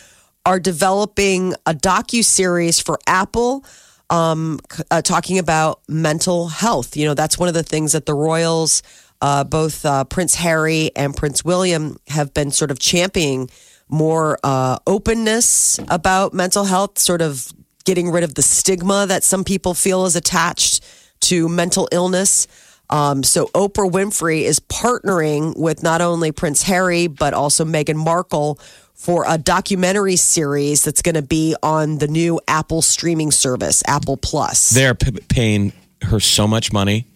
are 0.44 0.61
developing 0.61 1.55
a 1.66 1.75
docu 1.75 2.25
series 2.25 2.81
for 2.81 2.99
Apple, 3.07 3.64
um, 4.11 4.61
uh, 4.90 5.03
talking 5.03 5.38
about 5.38 5.81
mental 5.88 6.49
health. 6.49 6.97
You 6.97 7.07
know, 7.07 7.14
that's 7.14 7.38
one 7.38 7.49
of 7.49 7.55
the 7.55 7.62
things 7.62 7.92
that 7.92 8.07
the 8.07 8.14
royals, 8.14 8.83
uh, 9.21 9.45
both 9.45 9.85
uh, 9.85 10.05
Prince 10.05 10.35
Harry 10.37 10.90
and 10.95 11.16
Prince 11.16 11.45
William, 11.45 11.99
have 12.09 12.33
been 12.35 12.51
sort 12.51 12.71
of 12.71 12.79
championing 12.79 13.51
more 13.88 14.38
uh, 14.42 14.79
openness 14.87 15.79
about 15.88 16.35
mental 16.35 16.64
health, 16.64 16.99
sort 16.99 17.23
of 17.23 17.53
getting 17.85 18.11
rid 18.11 18.25
of 18.25 18.35
the 18.35 18.42
stigma 18.42 19.07
that 19.07 19.23
some 19.23 19.45
people 19.45 19.75
feel 19.75 20.05
is 20.07 20.16
attached 20.16 20.85
to 21.21 21.49
mental 21.49 21.88
illness. 21.92 22.47
Um, 22.90 23.23
so 23.23 23.47
Oprah 23.49 23.90
Winfrey 23.90 24.42
is 24.42 24.61
partnering 24.61 25.57
with 25.57 25.83
not 25.83 26.01
only 26.01 26.31
Prince 26.31 26.62
Harry 26.64 27.07
but 27.07 27.35
also 27.35 27.64
Meghan 27.64 27.97
Markle 27.97 28.61
for 28.97 29.25
a 29.29 29.39
documentary 29.39 30.17
series 30.17 30.83
that's 30.83 31.03
going 31.03 31.15
to 31.15 31.23
be 31.23 31.55
on 31.63 31.99
the 31.99 32.09
new 32.09 32.41
Apple 32.49 32.83
streaming 32.83 33.31
service, 33.31 33.83
Apple 33.87 34.17
Plus. 34.17 34.71
They're 34.71 34.95
p- 34.95 35.13
paying 35.29 35.73
her 36.03 36.19
so 36.19 36.49
much 36.49 36.73
money. 36.73 37.07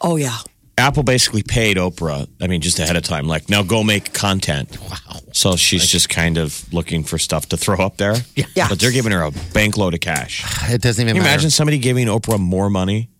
oh 0.00 0.16
yeah, 0.16 0.36
Apple 0.78 1.02
basically 1.02 1.42
paid 1.42 1.76
Oprah, 1.76 2.26
I 2.40 2.46
mean, 2.46 2.60
just 2.62 2.78
ahead 2.78 2.96
of 2.96 3.02
time, 3.02 3.26
like, 3.26 3.50
now 3.50 3.62
go 3.62 3.82
make 3.84 4.12
content. 4.14 4.78
Wow. 4.80 5.20
So 5.32 5.56
she's 5.56 5.86
just 5.86 6.08
kind 6.08 6.38
of 6.38 6.72
looking 6.72 7.04
for 7.04 7.18
stuff 7.18 7.50
to 7.50 7.56
throw 7.56 7.76
up 7.76 7.96
there. 7.98 8.14
Yeah. 8.34 8.46
yeah. 8.54 8.68
But 8.68 8.80
they're 8.80 8.90
giving 8.90 9.12
her 9.12 9.22
a 9.22 9.30
bankload 9.30 9.92
of 9.94 10.00
cash. 10.00 10.42
It 10.72 10.80
doesn't 10.82 11.02
even 11.02 11.08
Can 11.08 11.16
you 11.16 11.22
matter. 11.22 11.34
imagine 11.34 11.50
somebody 11.50 11.78
giving 11.78 12.06
Oprah 12.06 12.38
more 12.38 12.70
money? 12.70 13.10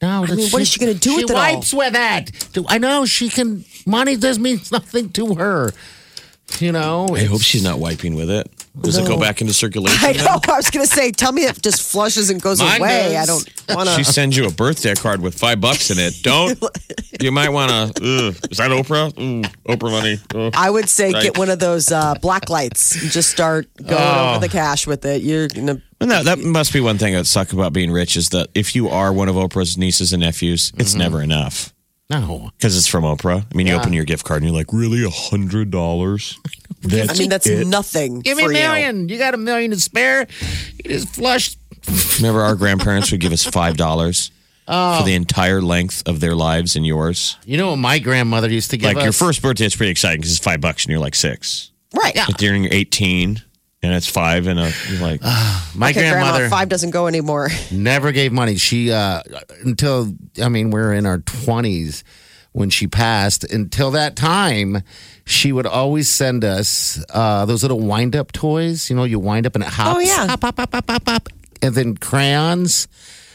No, 0.00 0.24
I 0.24 0.34
mean, 0.34 0.48
what 0.50 0.62
is 0.62 0.68
she 0.68 0.80
gonna 0.80 0.94
do 0.94 1.16
with 1.16 1.24
it 1.24 1.30
all? 1.30 1.36
wipes 1.36 1.74
with 1.74 1.92
it. 1.94 2.58
I 2.68 2.78
know 2.78 3.04
she 3.04 3.28
can. 3.28 3.64
Money 3.84 4.16
does 4.16 4.38
means 4.38 4.72
nothing 4.78 5.10
to 5.10 5.34
her. 5.34 5.72
You 6.58 6.72
know. 6.72 7.08
I 7.14 7.24
hope 7.24 7.42
she's 7.42 7.62
not 7.62 7.78
wiping 7.78 8.14
with 8.14 8.30
it. 8.30 8.50
Does 8.80 8.96
it 8.98 9.06
go 9.06 9.18
back 9.18 9.40
into 9.40 9.52
circulation? 9.64 9.98
I 10.02 10.12
then? 10.12 10.24
know. 10.24 10.40
I 10.48 10.56
was 10.56 10.70
going 10.70 10.86
to 10.86 10.92
say, 10.92 11.10
tell 11.10 11.32
me 11.32 11.44
if 11.44 11.58
it 11.58 11.62
just 11.62 11.82
flushes 11.90 12.30
and 12.30 12.40
goes 12.40 12.60
Mine 12.60 12.80
away. 12.80 13.12
does. 13.12 13.16
I 13.22 13.26
don't 13.26 13.76
want 13.76 13.88
to. 13.88 13.94
She 13.96 14.04
sends 14.04 14.36
you 14.36 14.46
a 14.46 14.50
birthday 14.50 14.94
card 14.94 15.20
with 15.20 15.38
five 15.38 15.60
bucks 15.60 15.90
in 15.90 15.98
it. 15.98 16.14
Don't. 16.22 16.58
You 17.20 17.32
might 17.32 17.50
want 17.50 17.70
to. 17.96 18.02
Is 18.50 18.56
that 18.56 18.70
Oprah? 18.70 19.12
Mm, 19.12 19.44
Oprah 19.68 19.90
money. 19.90 20.18
Ugh. 20.34 20.54
I 20.56 20.70
would 20.70 20.88
say 20.88 21.12
Right. 21.12 21.24
get 21.24 21.36
one 21.36 21.50
of 21.50 21.58
those 21.58 21.92
uh, 21.92 22.14
black 22.22 22.48
lights 22.48 22.94
and 23.02 23.10
just 23.10 23.28
start 23.30 23.66
going 23.76 23.92
Oh. 24.00 24.30
over 24.36 24.40
the 24.40 24.48
cash 24.48 24.86
with 24.86 25.04
it. 25.04 25.20
You're 25.20 25.48
gonna. 25.48 25.82
And 26.00 26.10
that, 26.10 26.24
that 26.24 26.38
must 26.38 26.72
be 26.72 26.80
one 26.80 26.96
thing 26.96 27.12
that 27.12 27.26
sucks 27.26 27.52
about 27.52 27.74
being 27.74 27.90
rich 27.90 28.16
is 28.16 28.30
that 28.30 28.48
if 28.54 28.74
you 28.74 28.88
are 28.88 29.12
one 29.12 29.28
of 29.28 29.34
Oprah's 29.36 29.76
nieces 29.76 30.14
and 30.14 30.22
nephews, 30.22 30.72
it's 30.78 30.94
never 30.94 31.20
enough 31.20 31.74
No. 32.10 32.50
because 32.58 32.76
it's 32.76 32.86
from 32.88 33.04
Oprah. 33.04 33.42
I 33.42 33.56
mean, 33.56 33.66
you 33.66 33.74
open 33.74 33.92
your 33.92 34.04
gift 34.04 34.24
card 34.24 34.42
and 34.42 34.50
you're 34.50 34.58
like, 34.58 34.72
really, 34.72 35.04
a 35.04 35.10
hundred 35.10 35.70
dollars? 35.70 36.38
I 36.84 37.14
mean, 37.16 37.28
that's 37.28 37.48
nothing. 37.48 38.20
Give 38.20 38.36
me 38.36 38.44
a 38.44 38.46
for 38.46 38.52
you. 38.52 38.58
million. 38.58 39.08
You. 39.08 39.18
got 39.18 39.34
a 39.34 39.38
million 39.38 39.70
to 39.70 39.80
spare. 39.80 40.26
You 40.84 40.90
just 40.90 41.14
flush. 41.14 41.56
Remember, 42.18 42.40
our 42.40 42.56
grandparents 42.56 43.10
would 43.10 43.20
give 43.20 43.32
us 43.32 43.44
five 43.44 43.76
dollars 43.76 44.30
oh. 44.66 44.98
for 44.98 45.04
the 45.04 45.14
entire 45.14 45.60
length 45.60 46.02
of 46.06 46.20
their 46.20 46.34
lives 46.34 46.76
and 46.76 46.86
yours. 46.86 47.36
You 47.44 47.58
know 47.58 47.70
what 47.70 47.76
my 47.76 47.98
grandmother 47.98 48.48
used 48.48 48.70
to 48.70 48.76
give 48.76 48.86
Like 48.86 48.98
us? 48.98 49.02
your 49.04 49.12
first 49.12 49.42
birthday, 49.42 49.66
it's 49.66 49.76
pretty 49.76 49.90
exciting 49.90 50.20
because 50.20 50.32
it's 50.32 50.44
five 50.44 50.60
bucks 50.60 50.84
and 50.84 50.90
you're 50.90 51.00
like 51.00 51.14
six. 51.14 51.70
Right. 51.94 52.14
Yeah. 52.14 52.26
But 52.26 52.38
during 52.38 52.64
your 52.64 52.72
18 52.72 53.42
and 53.82 53.94
it's 53.94 54.06
five 54.06 54.46
and 54.46 54.60
a, 54.60 54.72
you're 54.90 55.00
like, 55.00 55.22
my 55.74 55.90
Okay, 55.90 56.08
grandmother 56.08 56.38
Grandma, 56.40 56.56
five 56.56 56.68
doesn't 56.68 56.90
go 56.90 57.06
anymore. 57.06 57.48
never 57.72 58.12
gave 58.12 58.32
money. 58.32 58.56
She 58.56 58.90
uh 58.92 59.22
until 59.64 60.12
I 60.42 60.48
mean 60.48 60.70
we're 60.70 60.92
in 60.92 61.06
our 61.06 61.18
twenties 61.18 62.04
when 62.52 62.68
she 62.70 62.86
passed. 62.86 63.44
Until 63.44 63.92
that 63.92 64.16
time, 64.16 64.82
she 65.24 65.52
would 65.52 65.66
always 65.66 66.08
send 66.08 66.44
us 66.44 67.02
uh 67.10 67.46
those 67.46 67.62
little 67.62 67.80
wind 67.80 68.16
up 68.16 68.32
toys. 68.32 68.90
You 68.90 68.96
know, 68.96 69.04
you 69.04 69.18
wind 69.18 69.46
up 69.46 69.54
and 69.54 69.64
it 69.64 69.70
hops. 69.70 69.96
Oh, 69.96 70.00
yeah. 70.00 70.26
Hop, 70.26 70.42
hop, 70.42 70.56
hop, 70.56 70.72
hop, 70.72 70.90
hop, 70.90 71.08
hop. 71.08 71.28
And 71.62 71.74
then 71.74 71.96
crayons 71.96 72.88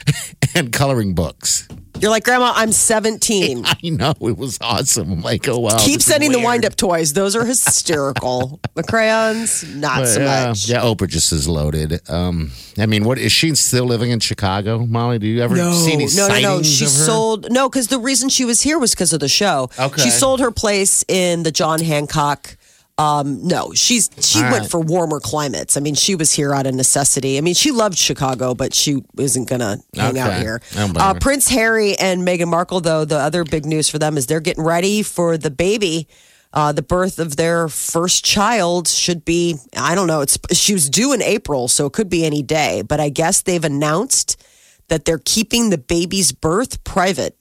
and 0.56 0.72
coloring 0.72 1.14
books. 1.14 1.68
You're 2.00 2.12
like, 2.12 2.26
Grandma, 2.26 2.52
I'm 2.56 2.72
17. 2.74 3.66
I 3.66 3.78
know 3.90 4.14
it 4.22 4.38
was 4.38 4.58
awesome. 4.62 5.12
I'm 5.14 5.22
like, 5.22 5.48
oh 5.48 5.60
wow. 5.60 5.78
Keep 5.80 6.02
sending 6.02 6.32
the 6.32 6.40
wind 6.42 6.66
up 6.66 6.76
toys. 6.76 7.14
Those 7.14 7.36
are 7.36 7.46
hysterical. 7.46 8.60
the 8.76 8.84
crayons, 8.84 9.64
not 9.76 10.00
But, 10.00 10.06
so 10.08 10.20
yeah, 10.22 10.48
much. 10.48 10.68
yeah, 10.70 10.82
Oprah 10.82 11.08
just 11.08 11.32
is 11.32 11.48
loaded. 11.48 12.02
Um, 12.10 12.52
I 12.78 12.86
mean, 12.86 13.06
what 13.06 13.18
is 13.18 13.32
she 13.32 13.56
still 13.56 13.86
living 13.86 14.12
in 14.12 14.20
Chicago, 14.20 14.80
Molly? 14.86 15.20
Do 15.20 15.28
you 15.28 15.42
ever 15.42 15.56
see 15.56 15.94
any 15.94 16.08
no, 16.16 16.28
no, 16.28 16.40
no. 16.58 16.64
She 16.64 16.86
of 16.86 16.92
her? 16.92 16.98
sold 16.98 17.48
no 17.52 17.70
because 17.70 17.88
the 17.88 18.00
reason 18.00 18.28
she 18.30 18.44
was 18.46 18.62
here 18.62 18.78
was 18.78 18.92
because 18.92 19.14
of 19.14 19.20
the 19.22 19.30
show. 19.30 19.70
Okay. 19.80 20.02
She 20.02 20.10
sold 20.10 20.42
her 20.42 20.52
place 20.52 21.06
in 21.08 21.44
the 21.44 21.52
John 21.52 21.80
Hancock. 21.82 22.58
Um, 22.98 23.46
no, 23.46 23.74
she's 23.74 24.10
she 24.22 24.40
All 24.42 24.52
went 24.52 24.62
right. 24.62 24.72
for 24.72 24.80
warmer 24.80 25.20
climates. 25.20 25.76
I 25.76 25.82
mean, 25.82 25.96
she 25.96 26.16
was 26.16 26.32
here 26.32 26.54
out 26.54 26.66
of 26.66 26.74
necessity. 26.76 27.38
I 27.38 27.42
mean, 27.42 27.54
she 27.54 27.72
loved 27.72 27.98
Chicago, 27.98 28.56
but 28.56 28.74
she 28.74 29.04
isn't 29.18 29.50
gonna 29.50 29.80
hang 29.94 30.18
out 30.18 30.40
here. 30.42 30.62
I 30.74 30.80
don't 30.80 30.94
blame 30.94 31.06
Uh. 31.06 31.14
Prince 31.20 31.50
Harry 31.50 31.98
and 31.98 32.26
Meghan 32.26 32.48
Markle, 32.48 32.80
though, 32.80 33.04
the 33.04 33.18
other 33.18 33.44
big 33.44 33.66
news 33.66 33.90
for 33.90 34.00
them 34.00 34.16
is 34.18 34.28
they're 34.28 34.40
getting 34.40 34.64
ready 34.64 35.04
for 35.04 35.38
the 35.38 35.52
baby. 35.52 36.08
Uh, 36.54 36.72
the 36.72 36.82
birth 36.82 37.20
of 37.20 37.36
their 37.36 37.68
first 37.68 38.24
child 38.24 38.88
should 38.88 39.26
be, 39.26 39.58
I 39.76 39.94
don't 39.94 40.08
know, 40.08 40.22
it's 40.22 40.38
she 40.54 40.72
was 40.74 40.90
due 40.90 41.12
in 41.12 41.22
April, 41.22 41.68
so 41.68 41.86
it 41.88 41.92
could 41.92 42.08
be 42.08 42.24
any 42.26 42.42
day. 42.44 42.82
But 42.82 43.02
I 43.02 43.10
guess 43.10 43.42
they've 43.42 43.62
announced 43.66 44.42
that 44.88 45.04
they're 45.04 45.20
keeping 45.26 45.70
the 45.70 45.78
baby's 45.78 46.32
birth 46.32 46.82
private. 46.86 47.36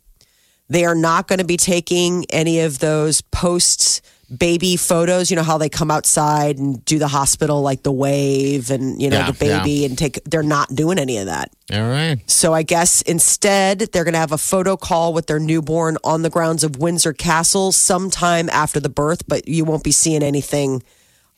They 0.69 0.85
are 0.85 0.97
not 0.97 1.29
going 1.29 1.38
to 1.38 1.45
be 1.45 1.57
taking 1.59 2.25
any 2.31 2.59
of 2.59 2.81
those 2.81 3.21
post 3.21 4.01
baby 4.37 4.76
photos. 4.76 5.30
You 5.30 5.37
know 5.37 5.42
how 5.42 5.58
they 5.58 5.68
come 5.68 5.90
outside 5.90 6.58
and 6.58 6.84
do 6.84 6.98
the 6.98 7.08
hospital, 7.08 7.62
like 7.62 7.82
the 7.82 7.92
wave 7.92 8.70
and, 8.70 9.00
you 9.00 9.10
know, 9.10 9.18
Yeah, 9.18 9.30
the 9.30 9.32
baby 9.32 9.84
and 9.84 9.96
take, 9.96 10.22
they're 10.24 10.42
not 10.42 10.74
doing 10.74 10.98
any 10.98 11.18
of 11.18 11.26
that. 11.26 11.50
All 11.72 11.80
right. 11.88 12.18
So 12.30 12.52
I 12.52 12.62
guess 12.62 13.02
instead 13.02 13.78
they're 13.92 14.04
going 14.04 14.14
to 14.14 14.20
have 14.20 14.32
a 14.32 14.38
photo 14.38 14.76
call 14.76 15.12
with 15.12 15.26
their 15.26 15.38
newborn 15.38 15.96
on 16.04 16.22
the 16.22 16.30
grounds 16.30 16.64
of 16.64 16.78
Windsor 16.78 17.12
Castle 17.12 17.72
sometime 17.72 18.48
after 18.50 18.80
the 18.80 18.88
birth, 18.88 19.26
but 19.26 19.48
you 19.48 19.64
won't 19.64 19.84
be 19.84 19.92
seeing 19.92 20.22
anything 20.22 20.82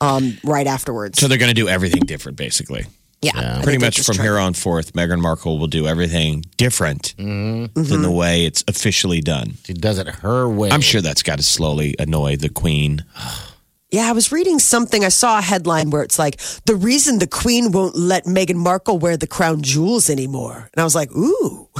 um, 0.00 0.36
right 0.44 0.66
afterwards. 0.66 1.18
so 1.18 1.28
they're 1.28 1.38
going 1.38 1.48
to 1.50 1.54
do 1.54 1.68
everything 1.68 2.02
different, 2.04 2.36
basically. 2.36 2.86
Yeah, 3.26 3.40
Yeah. 3.40 3.62
Pretty 3.62 3.78
much 3.78 4.00
from 4.00 4.18
here 4.18 4.38
on 4.38 4.54
forth, 4.54 4.92
Meghan 4.94 5.20
Markle 5.20 5.58
will 5.58 5.66
do 5.66 5.86
everything 5.86 6.44
different 6.56 7.14
than 7.16 7.70
the 7.74 8.10
way 8.10 8.44
it's 8.46 8.62
officially 8.68 9.20
done. 9.20 9.54
She 9.64 9.74
does 9.74 9.98
it 9.98 10.06
her 10.08 10.48
way. 10.48 10.70
I'm 10.70 10.80
sure 10.80 11.00
that's 11.00 11.22
got 11.22 11.36
to 11.38 11.42
slowly 11.44 11.94
annoy 11.98 12.36
the 12.36 12.48
queen. 12.48 13.04
Yeah, 13.90 14.08
I 14.08 14.12
was 14.12 14.32
reading 14.32 14.58
something. 14.58 15.04
I 15.04 15.10
saw 15.10 15.38
a 15.38 15.42
headline 15.42 15.90
where 15.90 16.02
it's 16.02 16.18
like 16.18 16.40
the 16.64 16.74
reason 16.74 17.20
the 17.20 17.28
Queen 17.28 17.70
won't 17.70 17.94
let 17.94 18.24
Meghan 18.24 18.56
Markle 18.56 18.98
wear 18.98 19.16
the 19.16 19.28
crown 19.28 19.62
jewels 19.62 20.10
anymore, 20.10 20.68
and 20.72 20.80
I 20.80 20.84
was 20.84 20.96
like, 20.96 21.12
ooh. 21.12 21.68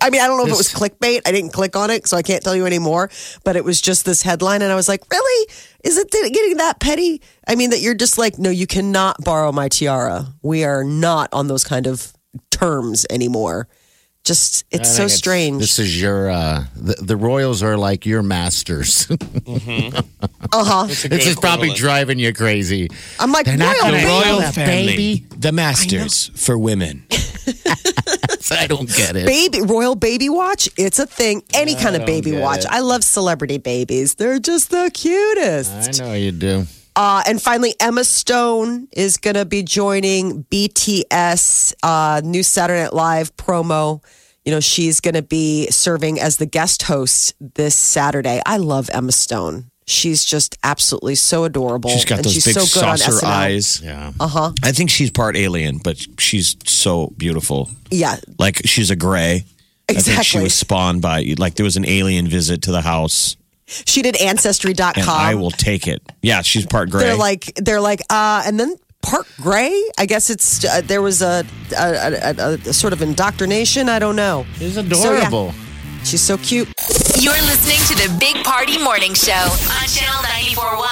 I 0.00 0.10
mean, 0.10 0.20
I 0.20 0.28
don't 0.28 0.38
know 0.38 0.46
if 0.46 0.52
it 0.52 0.56
was 0.56 0.72
clickbait. 0.72 1.22
I 1.26 1.32
didn't 1.32 1.52
click 1.52 1.74
on 1.74 1.90
it, 1.90 2.06
so 2.06 2.16
I 2.16 2.22
can't 2.22 2.44
tell 2.44 2.54
you 2.54 2.64
anymore. 2.64 3.10
But 3.44 3.56
it 3.56 3.64
was 3.64 3.80
just 3.80 4.04
this 4.04 4.22
headline, 4.22 4.62
and 4.62 4.70
I 4.70 4.76
was 4.76 4.88
like, 4.88 5.02
really? 5.10 5.52
Is 5.82 5.98
it 5.98 6.10
getting 6.10 6.58
that 6.58 6.78
petty? 6.78 7.20
I 7.46 7.56
mean, 7.56 7.70
that 7.70 7.80
you're 7.80 7.94
just 7.94 8.18
like, 8.18 8.38
no, 8.38 8.50
you 8.50 8.68
cannot 8.68 9.16
borrow 9.24 9.50
my 9.50 9.68
tiara. 9.68 10.26
We 10.42 10.62
are 10.62 10.84
not 10.84 11.28
on 11.32 11.48
those 11.48 11.64
kind 11.64 11.88
of 11.88 12.12
terms 12.50 13.04
anymore. 13.10 13.66
Just, 14.26 14.64
it's 14.72 14.90
so 14.90 15.02
think 15.06 15.10
strange. 15.12 15.60
This 15.60 15.78
is 15.78 16.00
your 16.02 16.28
uh 16.30 16.64
the, 16.74 16.94
the 16.94 17.16
royals 17.16 17.62
are 17.62 17.76
like 17.78 18.04
your 18.06 18.22
masters. 18.22 19.06
Uh 20.52 20.64
huh. 20.64 20.86
this 20.86 21.26
is 21.26 21.34
probably 21.36 21.70
driving 21.70 22.18
you 22.20 22.32
crazy. 22.32 22.88
I'm 23.18 23.32
like, 23.32 23.46
They're 23.46 23.56
not 23.56 23.74
royal 23.82 23.82
gonna 23.82 23.96
baby. 23.96 24.06
royal 24.08 24.38
that 24.40 24.54
baby. 24.54 25.26
the 25.36 25.50
masters 25.52 26.30
for 26.36 26.56
women. 26.56 27.04
I 28.50 28.66
don't 28.68 28.88
get 28.88 29.16
it. 29.16 29.26
baby 29.26 29.60
royal 29.62 29.96
baby 29.96 30.28
watch 30.28 30.68
it's 30.76 30.98
a 31.00 31.06
thing 31.06 31.42
any 31.52 31.74
kind 31.74 31.96
of 31.96 32.06
baby 32.06 32.32
watch 32.38 32.60
it. 32.60 32.66
i 32.70 32.78
love 32.80 33.02
celebrity 33.02 33.58
babies 33.58 34.14
they're 34.14 34.38
just 34.38 34.70
the 34.70 34.88
cutest 34.94 36.00
I 36.00 36.04
know 36.04 36.12
you 36.14 36.30
do. 36.32 36.64
Uh, 36.96 37.22
and 37.28 37.40
finally 37.40 37.74
emma 37.80 38.02
stone 38.04 38.88
is 38.92 39.16
going 39.16 39.34
to 39.34 39.44
be 39.44 39.62
joining 39.62 40.44
bts 40.44 41.74
uh, 41.82 42.20
new 42.24 42.42
saturday 42.42 42.82
night 42.82 42.92
live 42.94 43.36
promo 43.36 44.02
you 44.44 44.52
know 44.52 44.60
she's 44.60 45.00
going 45.00 45.14
to 45.14 45.22
be 45.22 45.70
serving 45.70 46.18
as 46.20 46.38
the 46.38 46.46
guest 46.46 46.82
host 46.82 47.34
this 47.54 47.74
saturday 47.74 48.40
i 48.46 48.56
love 48.56 48.90
emma 48.92 49.12
stone 49.12 49.70
she's 49.86 50.24
just 50.24 50.58
absolutely 50.64 51.14
so 51.14 51.44
adorable 51.44 51.90
She's 51.90 52.04
got 52.04 52.16
and 52.16 52.24
those 52.24 52.32
she's 52.32 52.44
big 52.44 52.54
so 52.54 52.80
good 52.80 52.88
on 52.88 52.98
saucer 52.98 53.24
eyes. 53.24 53.80
Yeah. 53.80 54.12
uh-huh 54.18 54.52
I 54.62 54.72
think 54.72 54.90
she's 54.90 55.10
part 55.10 55.36
alien, 55.36 55.78
but 55.78 56.04
she's 56.18 56.56
so 56.66 57.12
beautiful. 57.16 57.70
yeah 57.90 58.16
Like 58.38 58.62
she's 58.64 58.90
a 58.90 58.96
gray. 58.96 59.44
I 59.88 59.92
think 59.92 60.24
she 60.24 60.40
was 60.40 60.54
spawned 60.54 61.02
by 61.02 61.34
like 61.38 61.54
there 61.54 61.64
was 61.64 61.76
an 61.76 61.86
alien 61.86 62.26
visit 62.26 62.62
to 62.62 62.72
the 62.72 62.80
house, 62.82 63.36
she 63.66 64.02
did 64.02 64.16
ancestry.com 64.20 64.94
and 64.96 65.08
I 65.08 65.34
will 65.34 65.50
take 65.50 65.86
it. 65.88 66.00
Yeah, 66.22 66.42
she's 66.42 66.66
part 66.66 66.90
gray. 66.90 67.02
they're 67.04 67.16
like 67.16 67.52
they're 67.56 67.80
like 67.80 68.00
uh 68.10 68.42
and 68.46 68.58
then 68.60 68.76
part 69.02 69.26
gray 69.40 69.72
i 69.98 70.06
guess 70.06 70.30
it's 70.30 70.64
uh, 70.64 70.80
there 70.84 71.00
was 71.02 71.22
a 71.22 71.44
a, 71.78 71.84
a, 71.84 72.34
a 72.38 72.52
a 72.54 72.72
sort 72.72 72.92
of 72.92 73.02
indoctrination 73.02 73.88
i 73.88 73.98
don't 74.00 74.16
know 74.16 74.44
She's 74.58 74.74
So, 74.74 74.80
yeah, 74.80 75.18
adorable. 75.18 75.52
she's 76.02 76.20
so 76.22 76.36
cute 76.38 76.66
You're 77.20 77.32
listening 77.46 77.78
to 77.90 77.94
the 78.08 78.16
Big 78.18 78.42
Party 78.44 78.78
Morning 78.82 79.14
Show 79.14 79.32
on 79.32 79.86
Channel 79.88 80.22
941. 80.22 80.88